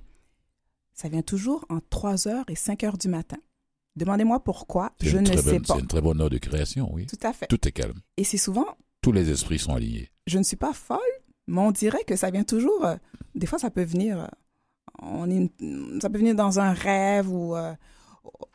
[1.02, 3.38] ça vient toujours en 3 heures et 5 heures du matin.
[3.96, 5.74] Demandez-moi pourquoi, je ne sais bonne- pas.
[5.76, 7.06] C'est une très bonne heure de création, oui.
[7.08, 7.48] Tout à fait.
[7.48, 8.00] Tout est calme.
[8.18, 8.66] Et c'est souvent
[9.02, 10.10] Tous les esprits sont alignés.
[10.28, 11.00] je ne suis pas folle,
[11.48, 12.86] mais on dirait que ça vient toujours.
[12.86, 12.96] euh,
[13.36, 14.20] des fois, ça peut venir.
[14.22, 14.28] euh,
[15.02, 17.74] on est une- ça peut venir dans un rêve ou euh,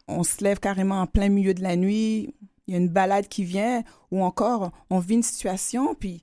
[0.09, 2.32] on se lève carrément en plein milieu de la nuit.
[2.66, 6.22] Il y a une balade qui vient ou encore on vit une situation puis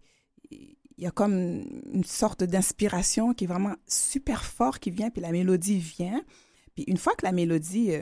[1.03, 5.21] il y a comme une sorte d'inspiration qui est vraiment super fort qui vient puis
[5.21, 6.23] la mélodie vient.
[6.75, 8.01] Puis une fois que la mélodie, euh,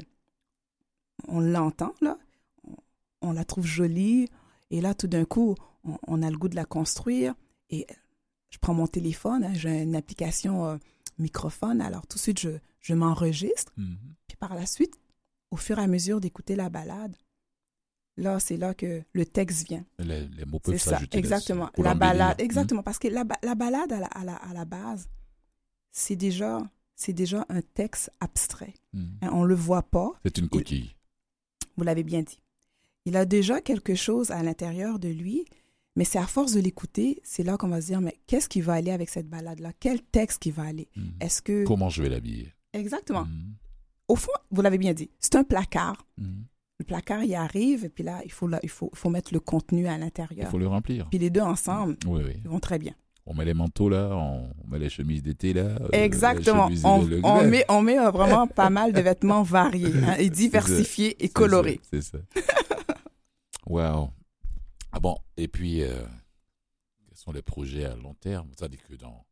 [1.27, 2.19] on l'entend là,
[3.23, 4.27] on, la trouve jolie
[4.69, 7.33] et là tout d'un coup on, on a le goût de la construire
[7.71, 7.87] et
[8.51, 10.77] je prends mon téléphone, hein, j'ai une application euh,
[11.17, 13.97] microphone, alors tout de suite je, je m'enregistre, Mhm.
[14.27, 14.99] puis par la suite,
[15.49, 17.15] au fur et à mesure d'écouter la balade,
[18.17, 19.85] là c'est là que le texte vient.
[19.99, 21.17] Les, les mots peuvent s'ajouter.
[21.17, 21.67] exactement.
[21.73, 22.45] pour La balade, Mhm.
[22.45, 25.09] exactement, parce que la, la balade à la, à la, à la base,
[25.91, 26.61] c'est déjà,
[26.95, 28.73] c'est déjà un texte abstrait.
[28.93, 29.17] Mhm.
[29.21, 30.95] Hein, on le voit pas, C'est une coquille.
[31.77, 32.39] vous l'avez bien dit.
[33.05, 35.45] Il a déjà quelque chose à l'intérieur de lui,
[35.95, 38.61] mais c'est à force de l'écouter, c'est là qu'on va se dire, mais qu'est-ce qui
[38.61, 39.73] va aller avec cette balade-là?
[39.79, 40.87] Quel texte qui va aller?
[40.95, 41.13] Mhm.
[41.19, 41.63] Est-ce que...
[41.65, 42.53] Comment je vais l'habiller?
[42.73, 43.27] Exactement.
[44.07, 46.05] Au fond, vous l'avez bien dit, c'est un placard.
[46.81, 49.31] Le placard, il arrive, et puis là, il faut, là, il faut, il faut mettre
[49.35, 50.49] le contenu à Il l'intérieur.
[50.49, 51.07] faut le remplir.
[51.11, 52.33] Puis les deux ensemble, Oui, oui.
[52.43, 52.93] ils vont très bien.
[53.27, 55.61] On met les manteaux là, on met les chemises d'été là.
[55.79, 56.69] euh, Exactement.
[56.83, 60.15] On, de- le- on met, on met euh, vraiment pas mal de vêtements variés hein,
[60.17, 61.79] et diversifiés et colorés.
[61.91, 62.17] C'est ça.
[63.67, 64.09] wow.
[64.91, 66.03] Ah bon, et puis, euh,
[67.07, 68.49] quels sont les projets à long terme?
[68.57, 69.23] C'est-à-dire que dans.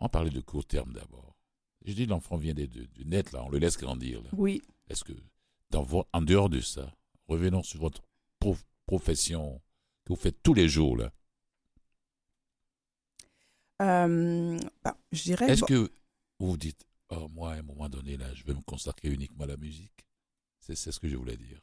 [0.00, 1.36] On parlait de court terme d'abord.
[1.84, 4.28] Je dis l'enfant vient de, de, de naître là, on le laisse grandir là.
[4.32, 4.60] Oui.
[4.90, 5.12] Est-ce que,
[5.70, 6.94] dans en dehors de ça,
[7.28, 8.02] revenons sur votre
[8.38, 9.60] prof- profession
[10.04, 11.12] que vous faites tous les jours là.
[13.82, 15.50] Euh, bah, je dirais...
[15.50, 15.92] Est-ce bon, que
[16.38, 19.44] vous vous dites, oh, moi, à un moment donné, là, je vais me consacrer uniquement
[19.44, 20.06] à la musique?
[20.60, 21.60] C'est ce que je voulais dire.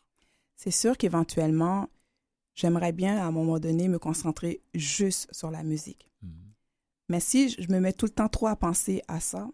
[0.56, 1.89] C'est sûr qu'éventuellement,
[2.54, 6.12] j'aimerais bien à un moment donné me concentrer juste sur la musique.
[6.22, 6.54] Mhm.
[7.10, 9.49] Mais si je me mets tout le temps trop à penser à ça,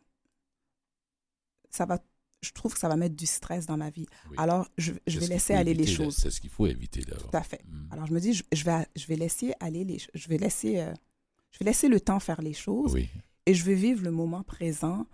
[1.70, 2.00] ça va,
[2.42, 4.06] je trouve que ça va mettre du stress dans ma vie.
[4.30, 4.36] Oui.
[4.38, 6.16] Alors, je, vais laisser aller les éviter, choses.
[6.16, 7.30] C'est ce qu'il faut éviter d'abord.
[7.32, 7.62] Tout à fait.
[7.68, 7.88] Mhm.
[7.92, 10.80] Alors, je me dis, je, je vais, je vais laisser aller les, je vais laisser,
[10.80, 10.94] euh,
[11.52, 13.10] je vais laisser le temps faire les choses Oui.
[13.46, 15.06] et je vais vivre le moment présent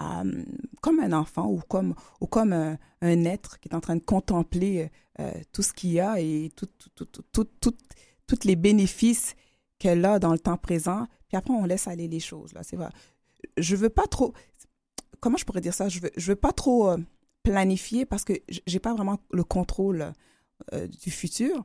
[0.00, 0.44] euh,
[0.80, 4.02] comme un enfant ou comme, ou comme un, un être qui est en train de
[4.04, 7.76] contempler euh, tout ce qu'il y a et tout, tout, tout, tout, tout, tout-
[8.26, 9.34] tous les bénéfices
[9.80, 11.08] qu'elle a dans le temps présent.
[11.26, 12.52] Puis après, on laisse aller les choses.
[12.52, 12.62] Là.
[12.62, 12.88] C'est vrai.
[13.58, 14.32] Je veux pas trop.
[15.20, 15.88] Comment je pourrais dire ça?
[15.88, 16.96] Je veux, je veux pas trop euh,
[17.42, 18.32] planifier parce que
[18.66, 20.12] j'ai pas vraiment le contrôle
[20.72, 21.64] euh, du futur.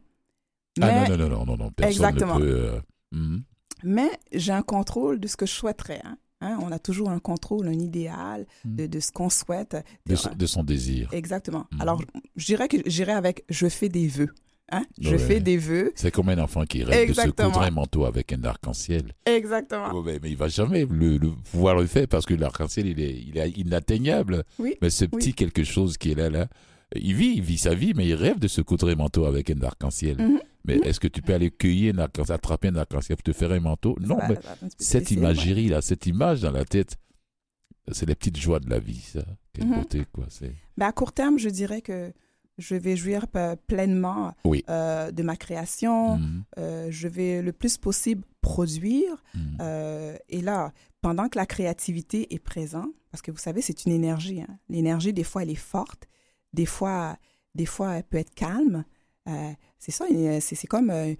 [0.79, 1.71] Mais, Ah non, non, non, non, non.
[1.71, 2.39] Personne Exactement.
[2.39, 2.51] ne peut.
[2.73, 2.79] euh,
[3.11, 3.43] mhm.
[3.83, 6.01] mais j'ai un contrôle de ce que je souhaiterais.
[6.03, 6.17] hein.
[6.41, 6.57] Hein?
[6.61, 8.75] On a toujours un contrôle, un idéal Mm.
[8.75, 9.77] de, de ce qu'on souhaite.
[10.05, 11.07] De, son- de son désir.
[11.13, 11.65] Exactement.
[11.71, 11.81] Mhm.
[11.81, 12.01] Alors,
[12.35, 14.33] je dirais que j'irais avec je fais des vœux.
[14.71, 14.83] Hein?
[14.99, 15.17] Je Ouais.
[15.19, 15.91] fais des vœux.
[15.95, 19.13] C'est comme un enfant qui rêve de se coudre un manteau avec un arc-en-ciel.
[19.25, 19.91] Exactement.
[19.93, 22.99] Oh, mais, mais il va jamais le, le pouvoir le faire parce que l'arc-en-ciel, il
[22.99, 24.43] est, il est inatteignable.
[24.57, 25.09] Oui, Mais ce oui.
[25.19, 26.47] petit quelque chose qui est là, là,
[26.95, 29.51] il vit, il vit sa vie, mais il rêve de se coudre un manteau avec
[29.51, 30.17] un arc-en-ciel.
[30.19, 30.39] Mhm.
[30.67, 33.51] Mais est-ce que tu peux aller cueillir un arc-en-ciel, attraper un arc-en-ciel pour te faire
[33.51, 33.95] un manteau?
[34.01, 34.41] Non, Ça- mais peu
[34.79, 35.23] cette difficile, ouais.
[35.25, 36.95] imagerie là, cette image dans la tête,
[37.91, 39.23] c'est les petites joies de la vie, ça.
[39.53, 39.75] Quelle Mhm.
[39.75, 40.25] beauté, quoi.
[40.29, 40.55] C'est...
[40.75, 42.11] Ben, à court terme, je dirais que
[42.57, 44.63] je vais jouir pe- pleinement Oui.
[44.69, 46.17] euh, de ma création.
[46.17, 49.23] Mhm, Euh, je vais le plus possible produire.
[49.33, 49.57] mhm.
[49.61, 53.91] Euh, et là, pendant que la créativité est présente, parce que vous savez, c'est une
[53.91, 54.41] énergie.
[54.41, 54.57] hein.
[54.69, 56.07] L'énergie, des fois, elle est forte.
[56.53, 57.17] Des fois,
[57.53, 58.83] des fois elle peut être calme.
[59.27, 60.05] Euh, c'est ça,
[60.39, 61.13] c'est comme euh,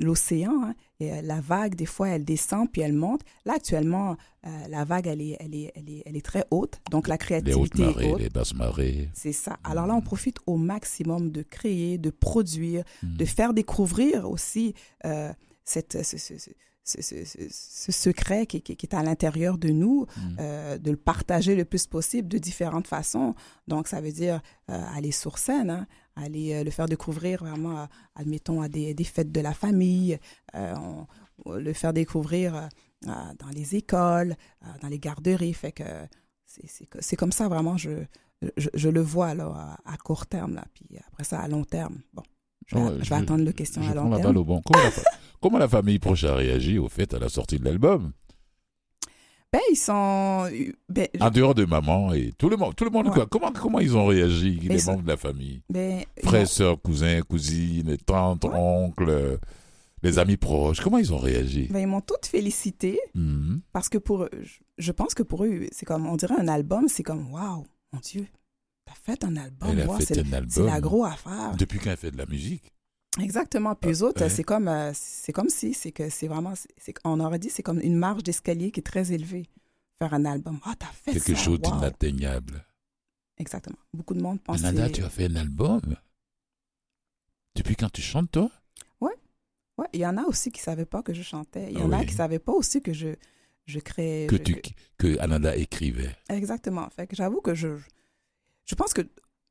[0.00, 0.52] l'océan.
[0.64, 0.74] hein.
[1.00, 3.22] La vague, des fois, elle descend puis elle monte.
[3.44, 6.80] Là, actuellement, euh, la vague, elle est, elle, est, elle, est, elle est très haute.
[6.90, 8.20] Donc, la les hautes créativité est marées, haute.
[8.20, 9.08] les basses marées.
[9.14, 9.58] C'est ça.
[9.64, 13.16] Alors là, on profite au maximum de créer, de produire, Mhm.
[13.16, 15.32] de faire découvrir aussi euh,
[15.64, 16.50] cette, ce, ce- ce-
[16.84, 20.36] ce- ce- secret qui, qui- qui est à l'intérieur de nous, Mhm.
[20.40, 23.34] euh, de le partager le plus possible de différentes façons.
[23.68, 27.86] Donc, ça veut dire euh, aller sur scène, hein, aller euh, le faire découvrir vraiment,
[28.14, 30.18] admettons, à des, des fêtes de la famille,
[30.54, 31.06] on-
[31.44, 32.68] on- le faire découvrir
[33.02, 34.36] dans les écoles,
[34.80, 35.54] dans les garderies.
[35.54, 35.82] Fait que
[36.46, 38.04] c'est- comme ça, vraiment, je,
[38.56, 41.64] je, je le vois là, à, à court terme, là, puis après ça, à long
[41.64, 42.00] terme.
[42.12, 42.22] Bon,
[42.66, 44.28] je vais, Ouais, je vais je- attendre le question Je à prends long la terme.
[44.32, 44.60] balle au bon.
[44.62, 45.02] Comment la, fa-
[45.40, 48.12] comment la famille proche a réagi au fait à la sortie de l'album?
[49.52, 50.48] Ben, ils sont...
[50.88, 53.12] Ben, En dehors de maman et tout le monde, tout le monde Ouais.
[53.12, 55.62] quoi, comment, comment ils ont réagi, les ils sont- membres de la famille?
[55.68, 58.50] ben, Frères, sœurs, cousins, cousines, tantes, Ouais.
[58.54, 59.36] oncles, euh,
[60.02, 61.68] les amis proches, comment ils ont réagi?
[61.70, 63.60] Ben, ils m'ont toutes félicité Mhm.
[63.74, 66.48] parce que pour eux, je, je pense que pour eux, c'est comme, on dirait un
[66.48, 68.26] album, c'est comme, waouh, mon Dieu,
[68.84, 71.56] t'as fait un album, Elle a wow, fait c'est la grosse affaire.
[71.56, 72.64] Depuis quand elle fait de la musique
[73.20, 73.74] Exactement.
[73.74, 74.30] Puis eux autres, ouais.
[74.30, 76.54] c'est comme, euh, c'est comme si, c'est que c'est vraiment,
[77.04, 79.50] on aurait dit, c'est comme une marge d'escalier qui est très élevée.
[79.98, 82.64] Faire un album, ah, t'as fait Quelque chose d'inatteignable.
[83.36, 83.76] Exactement.
[83.92, 85.82] Beaucoup de monde pense Nada, tu as fait un album?
[87.54, 88.50] Depuis quand tu chantes, toi?
[89.78, 91.68] Ouais, il y en a aussi qui savaient pas que je chantais.
[91.72, 92.06] Il y Ah en a oui.
[92.06, 93.08] qui savaient pas aussi que je,
[93.64, 94.26] je créais.
[94.26, 94.60] Que, tu,
[94.98, 96.14] que Ananda écrivait.
[96.28, 96.88] Exactement.
[96.90, 97.68] Fait que j'avoue que je,
[98.66, 99.02] je pense que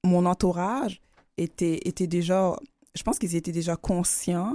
[0.03, 1.01] mon entourage
[1.37, 2.55] était, était déjà,
[2.95, 4.53] je pense qu'ils étaient déjà conscients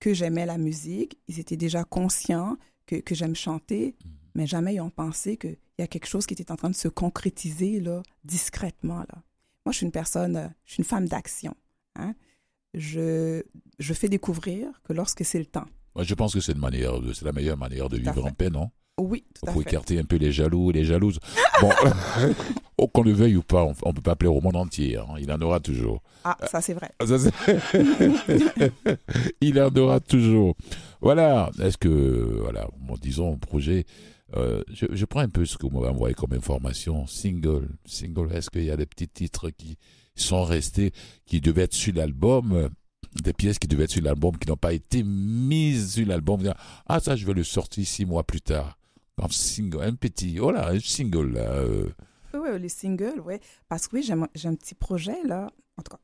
[0.00, 1.18] que j'aimais la musique.
[1.28, 4.10] Ils étaient déjà conscients que, que j'aime chanter, Mhm.
[4.34, 6.74] mais jamais ils ont pensé qu'il y a quelque chose qui était en train de
[6.76, 9.00] se concrétiser là, discrètement.
[9.00, 9.22] Là.
[9.66, 11.54] Moi, je suis une personne, je suis une femme d'action.
[11.96, 12.14] Hein?
[12.74, 13.42] Je,
[13.78, 15.66] je fais découvrir que lorsque c'est le temps.
[15.94, 18.70] Moi, je pense que c'est manière la meilleure manière de Tout vivre en paix, non?
[19.02, 19.68] Oui, tout à Pour fait.
[19.70, 21.18] écarter un peu les jaloux et les jalouses.
[21.60, 21.70] Bon,
[22.78, 24.96] oh, qu'on le veuille ou pas, on ne peut pas plaire au monde entier.
[24.98, 25.06] hein.
[25.18, 26.02] Il en aura toujours.
[26.24, 26.90] Ah, ça c'est vrai.
[26.98, 27.16] Ah, ça,
[29.40, 30.54] Il en aura toujours.
[31.00, 31.50] Voilà.
[31.62, 33.84] Est-ce que, voilà, bon, disons, projet.
[34.36, 37.06] euh, je, je prends un peu ce que vous m'avez envoyé comme information.
[37.06, 37.68] Single.
[37.86, 38.32] Single.
[38.32, 39.76] Est-ce qu'il y a des petits titres qui
[40.14, 40.92] sont restés,
[41.26, 42.68] qui devaient être sur l'album euh,
[43.24, 46.52] des pièces qui devaient être sur l'album, qui n'ont pas été mises sur l'album?
[46.86, 48.76] Ah, ça, je vais le sortir six mois plus tard.
[49.22, 51.50] En single, un petit, oh là, un single, là.
[51.50, 51.88] euh.
[52.34, 53.34] Oui, les singles, oui.
[53.68, 55.50] Parce que oui, j'ai un- un petit projet, là.
[55.76, 56.00] En tout cas,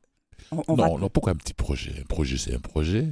[0.51, 0.99] on, on non, va...
[1.01, 1.93] non, pourquoi un petit projet?
[2.01, 3.07] Un projet, c'est un projet.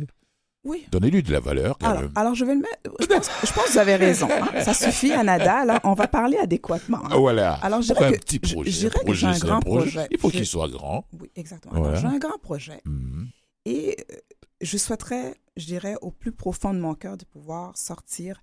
[0.66, 0.84] Oui.
[0.92, 2.12] Donnez-lui de la valeur, quand Alors, même.
[2.16, 2.80] alors, je vais le mettre...
[3.00, 4.28] Je pense, je pense que vous avez raison.
[4.32, 4.64] hein.
[4.64, 5.64] Ça suffit, Anada.
[5.64, 7.06] Là, on va parler adéquatement.
[7.06, 7.18] hein.
[7.18, 7.54] Voilà.
[7.62, 8.72] Alors, je dirais un que- petit je- projet?
[8.72, 10.08] je dirais Un que j'ai un projet, c'est grand projet.
[10.12, 11.06] Il faut qu'il soit grand.
[11.20, 11.80] Oui, exactement.
[11.80, 12.00] Voilà.
[12.00, 12.82] j'ai un grand projet.
[12.86, 13.28] Mhm.
[13.66, 14.16] Et euh,
[14.62, 18.40] je souhaiterais, je dirais, au plus profond de mon cœur, de pouvoir sortir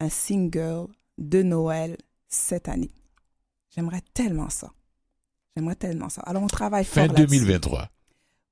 [0.00, 0.86] un single
[1.18, 1.96] de Noël
[2.28, 2.90] cette année.
[3.74, 4.72] J'aimerais tellement ça.
[5.56, 6.22] J'aimerais tellement ça.
[6.22, 7.38] Alors, on travaille Fin fort là-dessus.
[7.40, 7.88] 2023.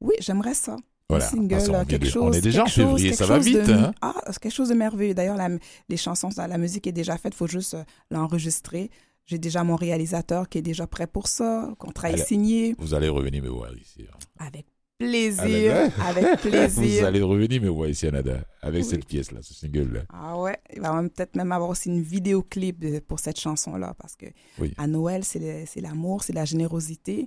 [0.00, 0.76] Oui, j'aimerais ça.
[1.08, 1.24] Voilà.
[1.24, 2.22] Un single, vient quelque chose.
[2.24, 3.68] on est déjà en chose- février, ça va de- vite.
[3.68, 3.94] Hein?
[4.02, 5.14] Ah, c'est quelque chose de merveilleux.
[5.14, 5.38] D'ailleurs,
[5.88, 8.90] les chansons, la musique est déjà faite, il faut juste euh, l'enregistrer.
[9.24, 12.74] J'ai déjà mon réalisateur qui est déjà prêt pour ça, contrat est signé.
[12.78, 14.04] Vous allez revenir me voir ici.
[14.12, 14.16] hein.
[14.44, 14.66] Avec
[14.98, 17.06] plaisir, avec Vous plaisir.
[17.06, 18.88] allez revenir me voir ici, Anada, avec Oui.
[18.88, 20.02] cette pièce-là, ce single-là.
[20.12, 24.26] Ah ouais, il va peut-être même avoir aussi une vidéoclip pour cette chanson-là, parce que
[24.58, 24.72] Oui.
[24.78, 27.26] à Noël, c'est l'amour, c'est la générosité,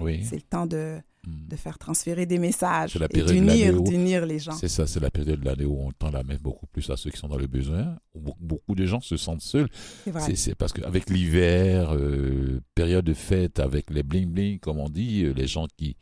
[0.00, 0.22] Oui.
[0.24, 1.48] c'est le temps de, Mhm.
[1.48, 4.52] de faire transférer des messages C'est la et période de l'année d'unir, d'unir les gens.
[4.52, 6.96] C'est ça, c'est la période de l'année où on tend la main beaucoup plus à
[6.96, 7.98] ceux qui sont dans le besoin.
[8.14, 9.68] Beaucoup de gens se sentent seuls.
[10.04, 10.22] C'est vrai.
[10.22, 15.24] C'est- C'est parce qu'avec l'hiver, euh, période de fête, avec les bling-bling, comme on dit,
[15.24, 15.94] euh, les gens qui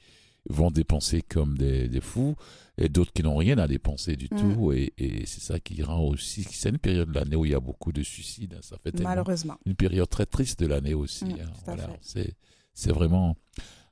[0.49, 2.34] vont dépenser comme des, des fous
[2.78, 4.38] et d'autres qui n'ont rien à dépenser du Mm.
[4.55, 4.72] tout.
[4.72, 6.44] Et, et c'est ça qui rend aussi.
[6.51, 8.55] C'est une période de l'année où il y a beaucoup de suicides.
[8.55, 8.61] hein.
[8.62, 9.59] Ça fait Malheureusement.
[9.66, 11.24] une période très triste de l'année aussi.
[11.26, 11.53] Mm, hein.
[11.64, 13.36] Voilà, c'est vraiment.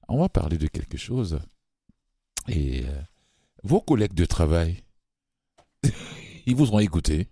[0.08, 1.38] On va parler de quelque chose.
[2.48, 3.00] Et euh,
[3.64, 4.84] vos collègues de travail,
[6.46, 7.28] ils vous ont écouté.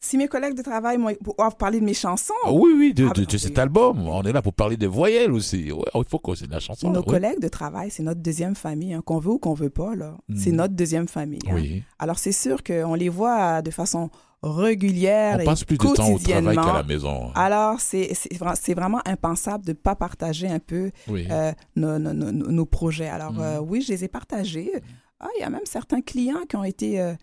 [0.00, 3.12] Si mes collègues de travail vous parler de mes chansons, Ah oui, oui, de, Ah,
[3.12, 4.06] de- de cet album.
[4.06, 5.72] On est là pour parler des voyelles aussi.
[5.72, 6.90] Ouais, il faut qu'on c'est de la chanson.
[6.90, 9.96] nos collègues de travail, c'est notre deuxième famille, hein, qu'on veut ou qu'on veut pas.
[9.96, 10.16] là.
[10.36, 11.40] C'est notre deuxième famille.
[11.48, 11.52] hein.
[11.54, 11.82] Oui.
[11.98, 14.08] Alors, c'est sûr qu'on les voit de façon
[14.40, 17.32] régulière On passe plus de temps au travail qu'à la maison.
[17.34, 21.26] Alors, c'est c'est vra- c'est vraiment impensable de ne pas partager un peu oui.
[21.28, 23.08] euh, nos, nos- nos- nos projets.
[23.08, 23.40] Alors, Mhm.
[23.40, 24.70] euh, oui, je les ai partagés.
[25.18, 27.14] Ah, il y a même certains clients qui ont été, euh,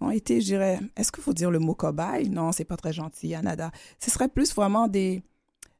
[0.00, 2.28] ont été je dirais, est-ce qu'il faut dire le mot cobaye?
[2.28, 3.70] Non, c'est pas très gentil, Anada.
[3.98, 5.22] Ce serait plus vraiment des,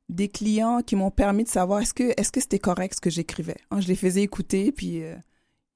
[0.08, 3.10] des clients qui m'ont permis de savoir est-ce que est-ce que c'était correct ce que
[3.10, 3.56] j'écrivais?
[3.70, 5.14] Hein, je les faisais écouter, puis euh,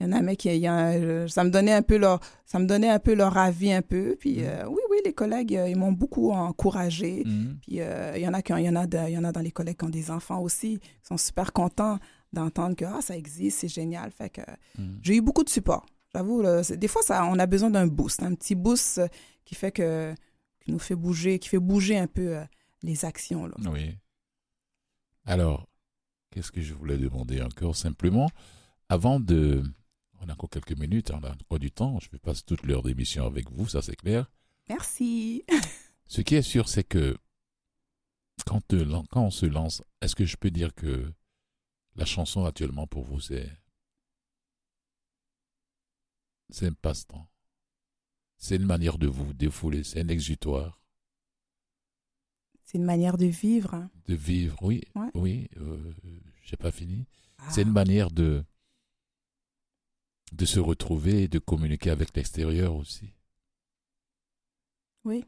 [0.01, 2.19] il y en a un qui, y a un- ça me donnait un peu leur,
[2.45, 4.17] ça me donnait un peu leur avis un peu.
[4.19, 4.45] Puis Mhm.
[4.47, 7.23] euh, oui, oui, les collègues, euh, ils m'ont beaucoup encouragé.
[7.25, 7.59] Mhm.
[7.63, 9.33] Puis euh, il y en a qui il y en a il y en a
[9.33, 11.99] dans les collègues qui ont des enfants aussi, qui sont super contents
[12.33, 14.11] d'entendre que ah, ça existe, c'est génial.
[14.11, 14.41] Fait que
[14.79, 14.99] Mhm.
[15.03, 15.87] j'ai eu beaucoup de support.
[16.15, 16.43] J'avoue,
[16.77, 19.09] des fois ça, on a besoin d'un boost, un petit boost euh,
[19.45, 20.15] qui fait que
[20.61, 22.45] qui nous fait bouger, qui fait bouger un peu euh,
[22.83, 23.47] les actions.
[23.47, 23.55] Là.
[23.71, 23.99] Oui.
[25.27, 25.69] Alors,
[26.31, 28.31] qu'est-ce que je voulais demander encore simplement?
[28.89, 29.63] Avant de.
[30.21, 31.99] On a encore quelques minutes, on a encore du temps.
[32.01, 34.31] Je ne pas toute l'heure d'émission avec vous, ça c'est clair.
[34.69, 35.45] Merci.
[36.07, 37.17] Ce qui est sûr, c'est que
[38.47, 41.13] quand, te- quand on se lance, est-ce que je peux dire que
[41.97, 43.51] la chanson actuellement pour vous, c'est.
[46.51, 47.29] C'est un passe-temps.
[48.37, 50.81] C'est une manière de vous défouler, c'est un exutoire.
[52.65, 53.89] C'est une manière de vivre.
[54.07, 55.11] de vivre, oui, Ouais.
[55.15, 55.93] oui, euh,
[56.43, 57.07] j'ai pas fini.
[57.39, 58.45] Ah, C'est une manière de
[60.33, 63.15] de se retrouver et de communiquer avec l'extérieur aussi.
[65.05, 65.25] Oui.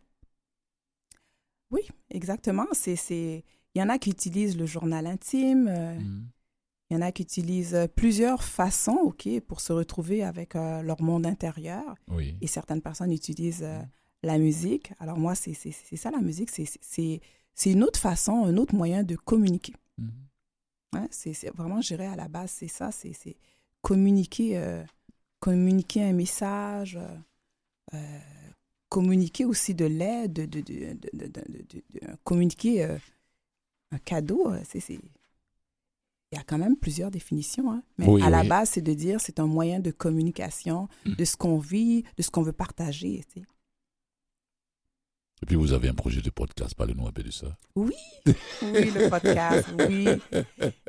[1.71, 2.67] Oui, exactement.
[2.73, 3.45] C'est, c'est...
[3.75, 5.69] Il y en a qui utilisent le journal intime.
[5.69, 6.29] euh, Mhm.
[6.91, 10.83] Il y en a qui utilisent euh, plusieurs façons, OK, pour se retrouver avec euh,
[10.83, 11.97] leur monde intérieur.
[12.09, 12.37] Oui.
[12.41, 13.89] Et certaines personnes utilisent euh, Mhm.
[14.23, 14.93] la musique.
[14.99, 16.51] Alors moi, c'est, ça la musique.
[16.51, 17.21] C'est,
[17.71, 19.75] une autre façon, un autre moyen de communiquer.
[19.99, 20.11] Mhm.
[20.95, 22.91] Hein, c'est, vraiment, je dirais, à la base, c'est ça.
[22.93, 23.37] C'est,
[23.83, 24.85] communiquer, euh,
[25.41, 27.17] communiquer un message, euh,
[27.95, 28.19] euh,
[28.89, 32.99] communiquer aussi de l'aide, de, de, de, de- communiquer euh,
[33.93, 34.51] un cadeau.
[34.53, 35.01] euh, c'est-
[36.33, 37.71] Il y a quand même plusieurs définitions.
[37.73, 37.83] hein.
[37.99, 38.49] Mais Oui, à la oui.
[38.49, 41.15] base, c'est de dire c'est un moyen de communication Mm.
[41.15, 43.23] de ce qu'on vit, de ce qu'on veut partager.
[43.33, 43.47] tu sais.
[45.43, 47.47] Et puis vous avez un projet de podcast, parlez-nous un peu de ça.
[47.77, 47.93] Oui,
[48.63, 50.09] le podcast, oui.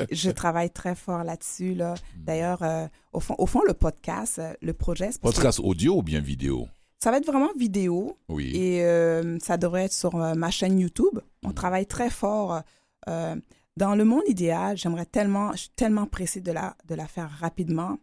[0.10, 1.76] Je travaille très fort là-dessus.
[1.76, 1.96] Là.
[2.16, 6.02] D'ailleurs, euh, au, fond, au fond, le podcast, euh, le projet, que Podcast audio ou
[6.02, 6.68] bien vidéo?
[7.04, 8.52] Ça va être vraiment vidéo Oui.
[8.56, 11.20] et euh, ça devrait être sur euh, ma chaîne YouTube.
[11.44, 12.62] On travaille très fort.
[13.10, 13.36] euh,
[13.78, 17.30] dans le monde idéal, j'aimerais tellement, je suis tellement pressée de la, de la faire
[17.30, 17.98] rapidement.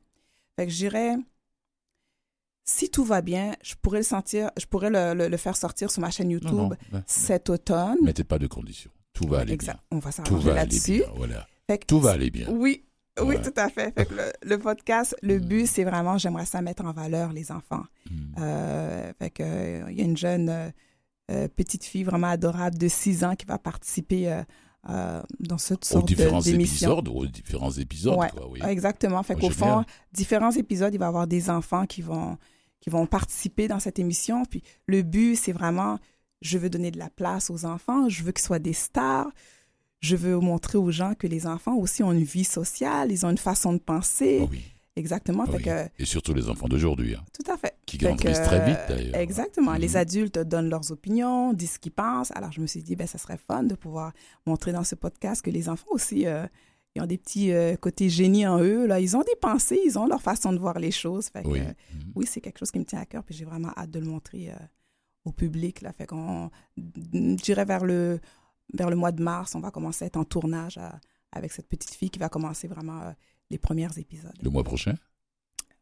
[0.56, 1.16] Fait que je dirais,
[2.64, 5.90] si tout va bien, je pourrais le sentir, je pourrais le, le- le faire sortir
[5.90, 7.98] sur ma chaîne YouTube Non, non, ben, cet automne.
[8.02, 8.90] mettez pas de conditions.
[9.12, 9.74] Tout va aller Exact.
[9.90, 9.98] bien.
[9.98, 11.02] On va s'arranger là-dessus.
[11.16, 11.46] Voilà.
[11.68, 12.48] Fait que Tout va aller bien.
[12.50, 12.84] Oui,
[13.20, 13.42] oui, Ouais.
[13.42, 13.92] tout à fait.
[13.96, 15.44] Fait que le, le podcast, le Mm.
[15.44, 17.84] but, c'est vraiment, j'aimerais ça mettre en valeur les enfants.
[18.10, 18.34] Mhm.
[18.38, 20.70] Euh, fait que, euh, il y a une jeune euh,
[21.30, 24.42] euh, petite fille vraiment adorable de 6 ans qui va participer euh,
[24.88, 26.06] euh, dans cette sorte
[26.42, 26.98] d'émission.
[26.98, 28.28] aux différents épisodes, Ouais.
[28.30, 28.60] quoi, oui.
[28.66, 29.22] Exactement.
[29.22, 32.36] Fait qu'au fond, différents épisodes, il va y avoir des enfants qui vont,
[32.80, 34.44] qui vont participer dans cette émission.
[34.44, 35.98] Puis le but, c'est vraiment,
[36.42, 39.28] je veux donner de la place aux enfants, je veux qu'ils soient des stars.
[40.00, 43.30] Je veux montrer aux gens que les enfants aussi ont une vie sociale, ils ont
[43.30, 44.40] une façon de penser.
[44.42, 44.60] Oh oui.
[44.96, 45.44] Exactement.
[45.46, 45.62] Fait oui.
[45.64, 47.74] que, Et surtout les enfants d'aujourd'hui, hein, tout à fait.
[47.84, 49.16] qui Fait grandissent que, très vite d'ailleurs.
[49.16, 49.72] Exactement.
[49.74, 52.30] Les adultes donnent leurs opinions, disent ce qu'ils pensent.
[52.36, 54.12] Alors, je me suis dit, ben, ça serait fun de pouvoir
[54.46, 56.46] montrer dans ce podcast que les enfants aussi, euh,
[56.94, 58.86] ils ont des petits euh, côtés génies en eux.
[58.86, 59.00] Là.
[59.00, 61.28] Ils ont des pensées, ils ont leur façon de voir les choses.
[61.28, 61.58] Fait que, Oui.
[61.60, 61.64] euh,
[61.94, 62.12] Mhm.
[62.14, 63.24] oui, c'est quelque chose qui me tient à cœur.
[63.24, 64.52] Puis j'ai vraiment hâte de le montrer
[65.24, 65.80] au public.
[65.82, 65.92] Là.
[65.92, 68.20] Fait qu'on, dirais vers le,
[68.74, 71.00] vers le mois de mars, on va commencer à être en tournage à-
[71.32, 73.12] avec cette petite fille qui va commencer vraiment
[73.50, 74.32] les premiers épisodes.
[74.42, 74.94] Le mois prochain?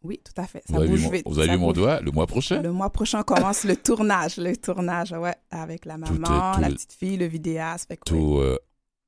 [0.03, 0.63] Oui, tout à fait.
[0.69, 1.23] Vous Ça avez vu bouge mon, vite.
[1.27, 2.01] vous avez vu mon doigt?
[2.01, 2.61] Le mois prochain?
[2.61, 6.61] Le mois prochain commence le tournage, le tournage, ouais, avec la Tout est- maman, tout
[6.61, 7.87] la petite fille, le vidéaste.
[7.87, 8.59] Fait Tout, euh,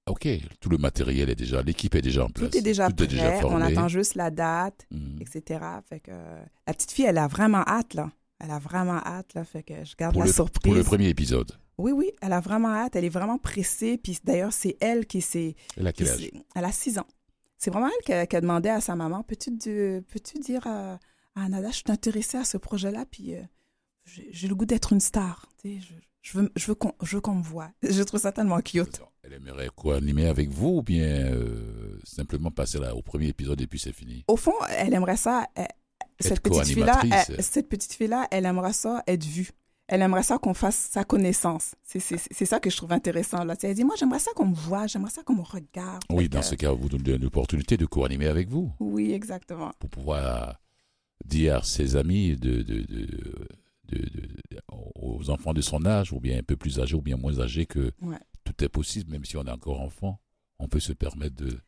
[0.07, 0.29] ok,
[0.61, 2.49] tout le matériel est déjà, l'équipe est déjà en place.
[2.51, 3.45] tout est déjà Tout est déjà prêt.
[3.45, 5.19] on attend juste la date, Mhm.
[5.21, 5.65] etc.
[5.89, 8.11] Fait que euh, la petite fille, elle a vraiment hâte là.
[8.39, 9.45] Elle a vraiment hâte là.
[9.45, 10.63] Fait que je garde Pour la le, surprise.
[10.63, 11.51] pour le premier épisode.
[11.77, 12.95] Oui, oui, elle a vraiment hâte.
[12.95, 13.99] Elle est vraiment pressée.
[13.99, 15.57] Puis d'ailleurs, c'est elle qui s'est.
[15.77, 16.31] Elle a quel âge?
[16.55, 17.07] Elle a 6 ans.
[17.65, 20.99] C'est vraiment elle qui a, qui a demandé à sa maman, peux-tu peux-tu dire à,
[21.35, 23.43] à Anada, je suis intéressée à ce projet-là, puis euh,
[24.05, 25.49] j'ai le goût d'être une star.
[25.63, 26.67] Tu sais, je, je veux, je
[27.17, 27.71] veux qu'on me voit.
[27.83, 29.01] Je trouve ça tellement cute.
[29.23, 33.61] Elle aimerait quoi animer avec vous ou bien euh, simplement passer là, au premier épisode
[33.63, 34.25] et puis c'est fini?
[34.29, 35.47] Au fond, elle aimerait ça.
[35.55, 35.69] elle-
[36.21, 37.35] cette petite fille-là, co-animatrice.
[37.39, 39.51] elle- cette petite fille-là, elle aimerait ça être vue.
[39.87, 41.75] Elle aimerait ça qu'on fasse sa connaissance.
[41.83, 42.01] C'est
[42.47, 43.45] ça que je trouve intéressant.
[43.45, 43.55] Là.
[43.63, 46.03] Elle dit, moi, j'aimerais ça qu'on me voit, j'aimerais ça qu'on me regarde.
[46.11, 49.73] Oui, dans ce cas, vous donnez l'opportunité de co-animer avec vous Oui, exactement.
[49.79, 50.59] pour pouvoir
[51.27, 53.07] dire à ses amis de, de, de,
[53.89, 54.29] de-
[54.97, 57.67] aux enfants de son âge, ou bien un peu plus âgés, ou bien moins âgés,
[57.67, 58.17] que Ouais.
[58.45, 60.19] tout est possible, même si on est encore enfant,
[60.59, 61.61] on peut se permettre de,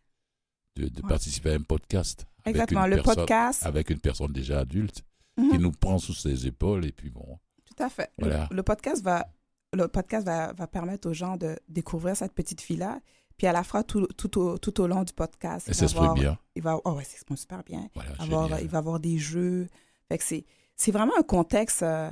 [0.77, 1.09] de, Ouais.
[1.09, 2.27] participer à un podcast.
[2.45, 2.85] avec Exactement.
[2.87, 3.67] une Le podcast.
[3.67, 5.03] Avec une personne déjà adulte
[5.37, 5.51] Mhm.
[5.51, 7.39] qui nous prend sous ses épaules, et puis bon.
[7.77, 8.11] Tout à fait.
[8.19, 8.49] Le- Voilà.
[8.51, 9.27] Le, podcast va,
[9.75, 13.01] le podcast va, va permettre aux gens de découvrir cette petite fille-là.
[13.37, 15.69] Puis elle la fera tout, tout, au, tout au long du podcast.
[15.69, 16.39] Et Il ça va se fait avoir- bien.
[16.55, 17.05] Il va, oh ouais,
[17.37, 17.89] super bien.
[17.95, 19.69] Voilà, Avoir, il va avoir des jeux.
[20.09, 22.11] Fait que c'est, c'est vraiment un contexte euh,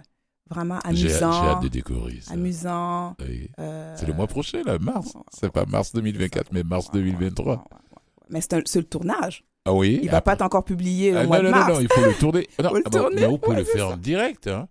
[0.51, 1.33] vraiment J'ai j'ai amusant.
[1.33, 2.35] hâte de découvrir ça.
[2.35, 3.17] amusant.
[3.21, 3.49] Oui.
[3.59, 5.15] euh, C'est le mois prochain, là, mars.
[5.33, 7.47] C'est pas mars 2024, mais mars ouais, ouais, 2023.
[7.47, 7.99] ouais, ouais, ouais.
[8.29, 9.45] Mais c'est, un- c'est le tournage.
[9.65, 11.69] Ah oui Il va pas être encore publié au Ah, mois non, de non, mars.
[11.71, 12.47] non, non, il faut le tourner.
[12.62, 13.95] Non, le ah bon, mais on peut ouais, le faire ça.
[13.95, 14.47] en direct.
[14.47, 14.69] Hein.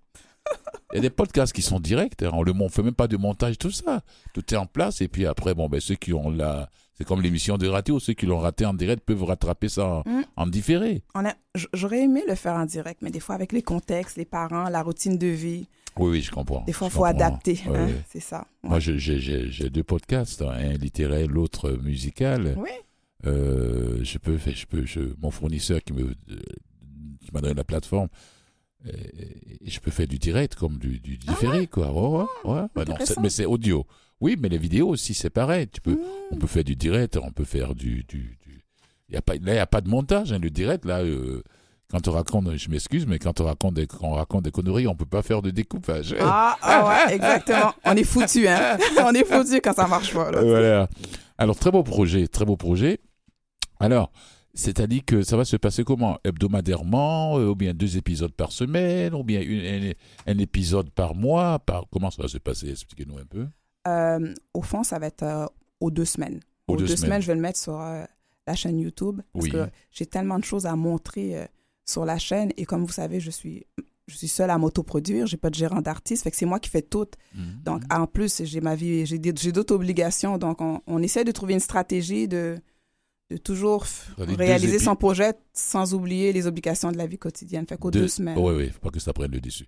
[0.92, 2.22] Il y a des podcasts qui sont directs.
[2.22, 2.30] Hein.
[2.34, 4.02] On on fait même pas de montage, tout ça.
[4.34, 5.02] Tout est en place.
[5.02, 6.70] Et puis après, bon, ben, ceux qui ont la.
[6.96, 8.00] C'est comme l'émission de radio.
[8.00, 10.24] Ceux qui l'ont raté en direct peuvent rattraper ça en, Mm.
[10.36, 11.02] en différé.
[11.16, 11.34] On a-
[11.74, 14.84] J'aurais aimé le faire en direct, mais des fois avec les contextes, les parents, la
[14.84, 15.68] routine de vie,
[15.98, 16.64] Oui, oui, je comprends.
[16.66, 17.10] des fois il faut comprends.
[17.16, 17.60] adapter.
[17.68, 17.90] Ouais, hein.
[18.12, 18.46] C'est ça.
[18.62, 22.54] Moi, j'ai- deux podcasts, hein, un littéraire, l'autre musical.
[22.58, 22.70] Oui.
[23.26, 26.14] Euh, je peux je peux, je, mon fournisseur qui me, euh,
[27.24, 28.10] qui m'a donné la plateforme,
[28.86, 31.92] et je peux faire du direct comme du, du différé, quoi.
[31.92, 32.68] Ouais, ouais, ouais.
[32.76, 33.86] Ouais, non, mais c'est audio.
[34.20, 35.68] Oui, mais les vidéos aussi, c'est pareil.
[35.68, 36.00] Tu peux, Mmh.
[36.32, 38.64] on peut faire du direct, on peut faire du, du, du-
[39.10, 41.44] y a pas, là, il n'y a pas de montage, hein, le direct, là, euh,
[41.92, 44.88] quand on raconte, je m'excuse, mais quand on raconte des, quand on raconte des conneries,
[44.88, 46.16] on peut pas faire de découpage.
[46.20, 47.74] Ah, ah ouais, exactement.
[47.86, 48.78] On est foutu, hein.
[49.06, 50.32] On est foutu quand ça marche pas.
[50.32, 50.38] là.
[50.40, 50.90] Euh, voilà.
[51.38, 53.00] Alors, très beau projet, très beau projet.
[53.80, 54.12] Alors,
[54.54, 56.20] c'est-à-dire que ça va se passer comment?
[56.24, 59.92] Hebdomadairement, euh, ou bien deux épisodes par semaine, ou bien une-
[60.28, 61.60] un, un épisode par mois?
[61.60, 61.86] Par...
[61.92, 62.70] Comment ça va se passer?
[62.70, 63.48] Expliquez-nous un peu.
[63.88, 65.46] Euh, au fond, ça va être euh,
[65.80, 66.40] aux deux semaines.
[66.68, 67.22] Aux deux semaines.
[67.22, 69.52] je vais le mettre sur la chaîne YouTube parce Oui.
[69.52, 71.48] que j'ai tellement de choses à montrer
[71.86, 73.66] sur la chaîne et comme vous savez, je suis
[74.08, 76.70] je suis seule à m'autoproduire, j'ai pas de gérant d'artiste, fait que c'est moi qui
[76.70, 77.06] fais tout.
[77.66, 81.54] Donc en plus, j'ai ma vie, j'ai d'autres obligations, donc on, on essaie de trouver
[81.54, 82.58] une stratégie de
[83.30, 83.86] de toujours
[84.18, 87.66] réaliser son projet sans oublier les obligations de la vie quotidienne.
[87.68, 88.38] Fait qu'aux deux, semaines.
[88.38, 89.68] Oui, oui, faut pas que ça prenne le dessus.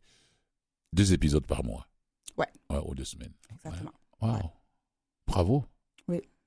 [0.94, 1.88] Deux épisodes par mois.
[2.38, 2.48] Ouais.
[2.70, 3.34] Ouais, aux deux semaines.
[3.54, 3.92] Exactement.
[4.22, 4.34] Wow.
[4.34, 4.40] Ouais.
[5.28, 5.64] Bravo.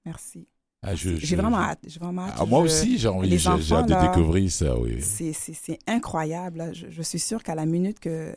[0.04, 0.46] Merci.
[0.80, 1.80] Ah, J'ai vraiment hâte.
[1.86, 2.36] J'ai vraiment hâte.
[2.38, 5.02] Ah, moi Je- aussi, j'ai envie, les j'ai hâte de découvrir ça, oui.
[5.02, 6.58] C'est- incroyable.
[6.58, 6.72] là.
[6.72, 8.34] Je, je suis sûre qu'à la minute que,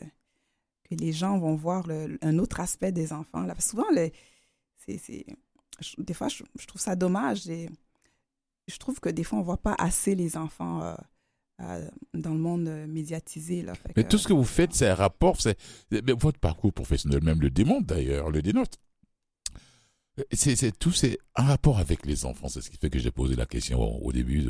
[0.84, 3.86] que les gens vont voir le- un autre aspect des enfants, là, parce que souvent,
[3.94, 4.10] le-
[4.84, 5.24] c'est- c'est-
[5.80, 7.48] je- des fois, je, je trouve ça dommage.
[7.48, 7.70] et
[8.68, 10.94] je trouve que des fois, on voit pas assez les enfants euh,
[11.60, 13.62] euh, dans le monde euh, médiatisé.
[13.62, 15.40] Là, Fait Mais que- tout ce que vous faites, c'est un rapport.
[15.40, 15.58] C'est
[15.90, 18.78] mais votre parcours professionnel même le démontre d'ailleurs, le dénote.
[20.30, 22.48] C'est c'est tout, c'est un rapport avec les enfants.
[22.48, 24.46] C'est ce qui fait que j'ai posé la question au, au début.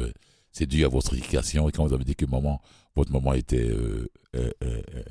[0.50, 2.60] C'est dû à votre éducation et quand vous avez dit que maman,
[2.96, 5.02] votre maman était euh, euh, euh, euh,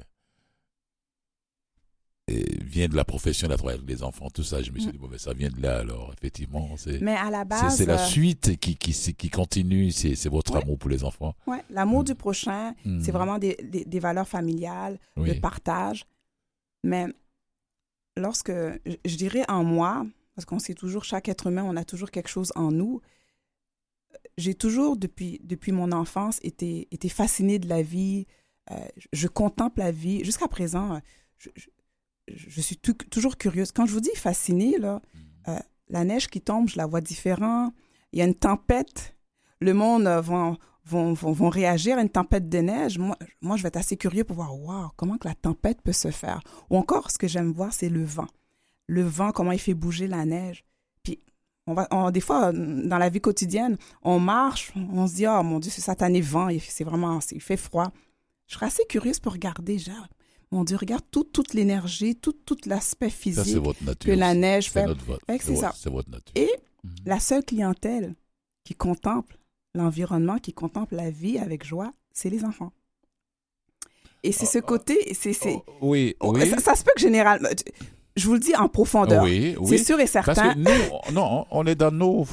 [2.21, 2.21] et
[2.64, 4.62] vient de la profession de la travail avec les enfants, tout ça.
[4.62, 6.14] Je me suis dit bon, mais ça vient de là alors.
[6.18, 9.92] Effectivement, c'est Mais à la base, c'est la euh, suite qui qui qui continue.
[9.92, 10.62] C'est votre Ouais.
[10.64, 11.36] amour pour les enfants.
[11.48, 12.06] ouais, l'amour Mm.
[12.06, 13.02] du prochain, Hmm.
[13.02, 15.34] c'est vraiment des, des- des valeurs familiales, Oui.
[15.34, 16.06] le partage.
[16.84, 17.06] Mais
[18.18, 20.06] lorsque, je, je dirais en moi,
[20.36, 23.02] parce qu'on sait toujours, chaque être humain, on a toujours quelque chose en nous.
[24.38, 28.26] J'ai toujours, depuis, depuis mon enfance, été, été fascinée de la vie.
[28.72, 30.24] Euh, je, je contemple la vie.
[30.24, 31.00] Jusqu'à présent, euh,
[31.38, 31.68] je, je,
[32.28, 33.72] je suis tou- toujours curieuse.
[33.72, 35.02] Quand je vous dis fascinée, là,
[35.48, 35.58] euh,
[35.90, 37.72] la neige qui tombe, je la vois différent.
[38.14, 39.16] Il y a une tempête.
[39.60, 40.56] Le monde euh, va,
[40.86, 42.98] vont, vont, vont réagir à une tempête de neige.
[42.98, 45.94] Moi, moi, je vais être assez curieux pour voir, wow, comment que la tempête peut
[45.94, 46.42] se faire.
[46.70, 48.28] Ou encore, ce que j'aime voir, c'est le vent.
[48.88, 50.64] Le vent, comment il fait bouger la neige.
[51.04, 51.20] Puis,
[51.68, 55.28] on va, on- des fois, euh, dans la vie quotidienne, on marche, on se dit,
[55.28, 57.92] oh mon Dieu, c'est satané vent, il- c'est vraiment, il fait froid.
[58.48, 60.08] Je serais assez curieuse pour regarder, genre,
[60.52, 64.14] mon Dieu, regarde tout- toute l'énergie, tout, tout l'aspect Ça, physique votre nature.
[64.14, 64.86] que la neige fait.
[64.86, 65.74] c'est votre- ça.
[65.78, 66.32] C'est votre nature.
[66.36, 66.50] Et
[66.84, 66.92] Mhm.
[67.06, 68.14] la seule clientèle
[68.66, 69.38] qui contemple
[69.74, 72.72] l'environnement, qui contemple la vie avec joie, c'est les enfants.
[74.24, 74.68] Et c'est ce Oh, oh.
[74.68, 76.48] côté, c'est, c'est, Oh, oui, Oh, oui.
[76.50, 77.50] ça, ça se peut que généralement,
[78.16, 79.24] je vous le dis en profondeur.
[79.24, 79.68] Oui, oui.
[79.78, 80.54] C'est sûr et Parce certain.
[80.54, 80.70] que nous,
[81.08, 82.28] on- non, on est dans nos.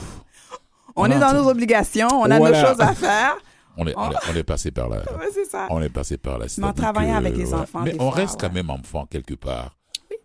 [0.97, 2.61] On, On est dans nos obligations, on a Voilà.
[2.63, 3.39] nos choses à faire.
[3.81, 4.99] On est, on est, on est passé par là.
[5.17, 5.69] Ouais, c'est ça.
[5.71, 6.47] On est passé par là.
[6.63, 9.77] En travaillant avec les enfants, Mais on fois, reste quand même enfant quelque part.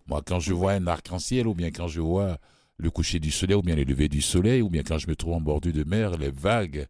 [0.07, 2.37] Moi, quand je vois un arc-en-ciel, ou bien quand je vois
[2.77, 5.15] le coucher du soleil, ou bien le lever du soleil, ou bien quand je me
[5.15, 6.87] trouve en bordure de mer, les vagues,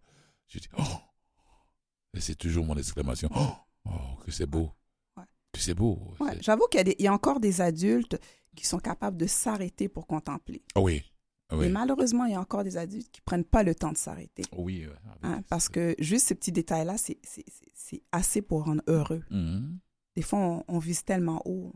[0.47, 0.83] je dis oh
[2.15, 3.47] Et c'est toujours mon exclamation oh,
[3.85, 3.91] Oh,
[4.25, 4.71] que c'est beau,
[5.17, 5.23] Ouais.
[5.51, 5.99] que c'est beau.
[6.21, 8.17] Ouais, J'avoue qu'il y, y a encore des adultes
[8.55, 10.63] qui sont capables de s'arrêter pour contempler.
[10.75, 11.03] Ah oui,
[11.57, 13.97] oui, Et malheureusement, il y a encore des adultes qui prennent pas le temps de
[13.97, 14.43] s'arrêter.
[14.57, 14.85] oui.
[14.87, 17.19] ouais, avec- hein, parce que juste ces petits détails-là, c'est-
[18.11, 19.23] assez pour rendre heureux.
[19.29, 19.77] Mhm.
[20.15, 21.71] Des fois, on, on vise tellement haut,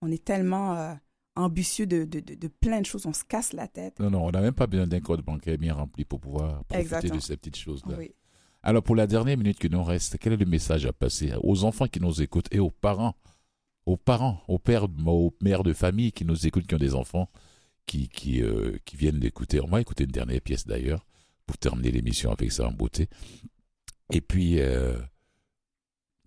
[0.00, 0.94] on est tellement euh,
[1.36, 3.98] ambitieux de, de, de, de plein de choses, on se casse la tête.
[4.00, 6.80] Non, non, on n'a même pas besoin d'un code bancaire bien rempli pour pouvoir profiter
[6.80, 7.16] Exactement.
[7.16, 7.96] de ces petites choses-là.
[7.98, 8.14] Oui.
[8.62, 11.64] Alors, pour la dernière minute qui nous reste, quel est le message à passer aux
[11.64, 13.14] enfants qui nous écoutent et aux parents,
[13.86, 17.28] aux parents, aux pères, aux mères de famille qui nous écoutent, qui ont des enfants,
[17.86, 19.60] qui, qui, euh, qui viennent d'écouter.
[19.60, 21.04] On va écouter une dernière pièce d'ailleurs,
[21.46, 23.08] pour terminer l'émission avec ça en beauté.
[24.10, 24.98] Et puis, euh,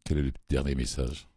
[0.03, 1.27] quel est le dernier message?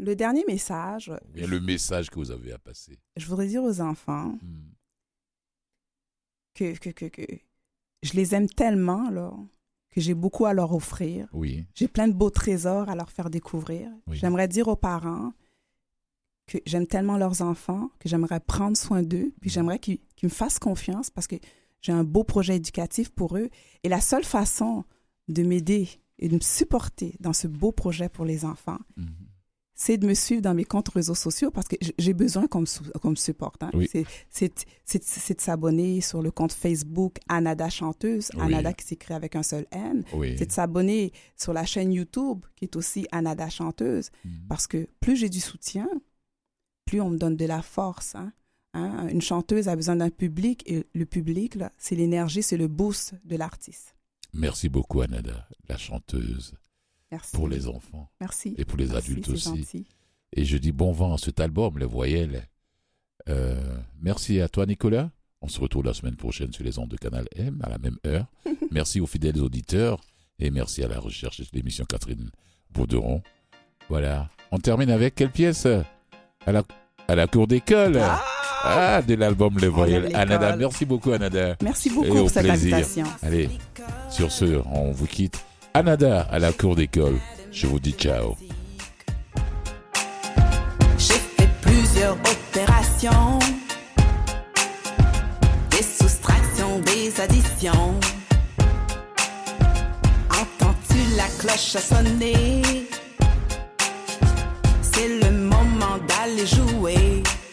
[0.00, 2.98] Le dernier message, bien le message que vous avez à passer?
[3.16, 4.72] je voudrais dire aux enfants Hmm.
[6.54, 7.22] que, que, que, que
[8.02, 9.32] je les aime tellement, là,
[9.92, 11.28] que j'ai beaucoup à leur offrir.
[11.32, 13.88] Oui, J'ai plein de beaux trésors à leur faire découvrir.
[14.08, 14.16] Oui.
[14.18, 15.32] J'aimerais dire aux parents
[16.46, 19.54] que j'aime tellement leurs enfants, que j'aimerais prendre soin d'eux, puis Mhm.
[19.54, 21.36] j'aimerais qu'ils me fassent confiance parce que
[21.80, 23.48] j'ai un beau projet éducatif pour eux.
[23.82, 24.84] Et la seule façon
[25.28, 25.88] de m'aider
[26.18, 29.06] et de me supporter dans ce beau projet pour les enfants, Mhm.
[29.74, 32.98] c'est de me suivre dans mes comptes réseaux sociaux parce que j'ai besoin qu'on me,
[32.98, 33.62] qu'on me supporte.
[33.62, 33.70] hein.
[33.74, 33.88] Oui.
[34.30, 34.54] C'est-
[35.34, 38.40] de s'abonner sur le compte Facebook Anada Chanteuse, Oui.
[38.42, 40.36] Anada qui s'écrit avec un seul N oui.
[40.38, 44.30] c'est de s'abonner sur la chaîne YouTube qui est aussi Anada Chanteuse Mhm.
[44.48, 45.88] parce que plus j'ai du soutien,
[46.84, 48.14] plus on me donne de la force.
[48.14, 48.32] hein.
[48.74, 53.14] Hein, Une chanteuse a besoin d'un public et le public, c'est l'énergie, c'est le boost
[53.24, 53.94] de l'artiste.
[54.32, 56.54] Merci beaucoup, Anada, la chanteuse,
[57.12, 57.36] Merci.
[57.36, 58.54] pour les enfants Merci.
[58.58, 59.48] et pour les Merci, adultes aussi.
[59.58, 59.86] gentil.
[60.32, 62.48] Et je dis bon vent à cet album, les voyelles.
[63.28, 65.10] Euh, merci à toi, Nicolas.
[65.40, 67.98] On se retrouve la semaine prochaine sur les ondes de Canal M à la même
[68.06, 68.26] heure.
[68.72, 70.00] merci aux fidèles auditeurs
[70.40, 72.30] et merci à la recherche de l'émission Catherine
[72.70, 73.22] Bauderon.
[73.88, 74.30] Voilà.
[74.50, 75.68] On termine avec quelle pièce?
[76.46, 76.62] À la,
[77.08, 78.00] à la cour d'école.
[78.66, 80.04] Ah, de l'album Les Voyelles.
[80.04, 80.20] l'école.
[80.20, 81.56] Anada, merci beaucoup, Anada.
[81.62, 82.74] Merci beaucoup au pour cette plaisir.
[82.76, 83.04] invitation.
[83.22, 83.50] Allez,
[84.10, 85.38] sur ce, on vous quitte.
[85.74, 87.16] Anada à la cour d'école.
[87.52, 88.36] Je vous dis ciao.
[90.98, 93.38] J'ai fait plusieurs opérations.
[95.70, 97.94] Des soustractions, des additions.
[100.30, 102.62] Entends-tu la cloche sonner?
[104.80, 105.73] C'est le moment
[106.24, 107.43] d'aller jouer.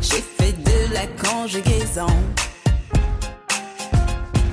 [0.00, 2.06] J'ai fait de la conjugaison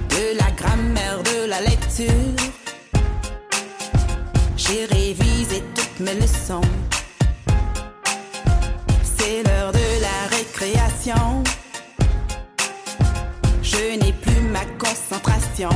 [0.09, 2.11] de la grammaire, de la lecture.
[4.57, 6.59] J'ai révisé toutes mes leçons.
[9.01, 11.43] C'est l'heure de la récréation.
[13.61, 15.69] Je n'ai plus ma concentration.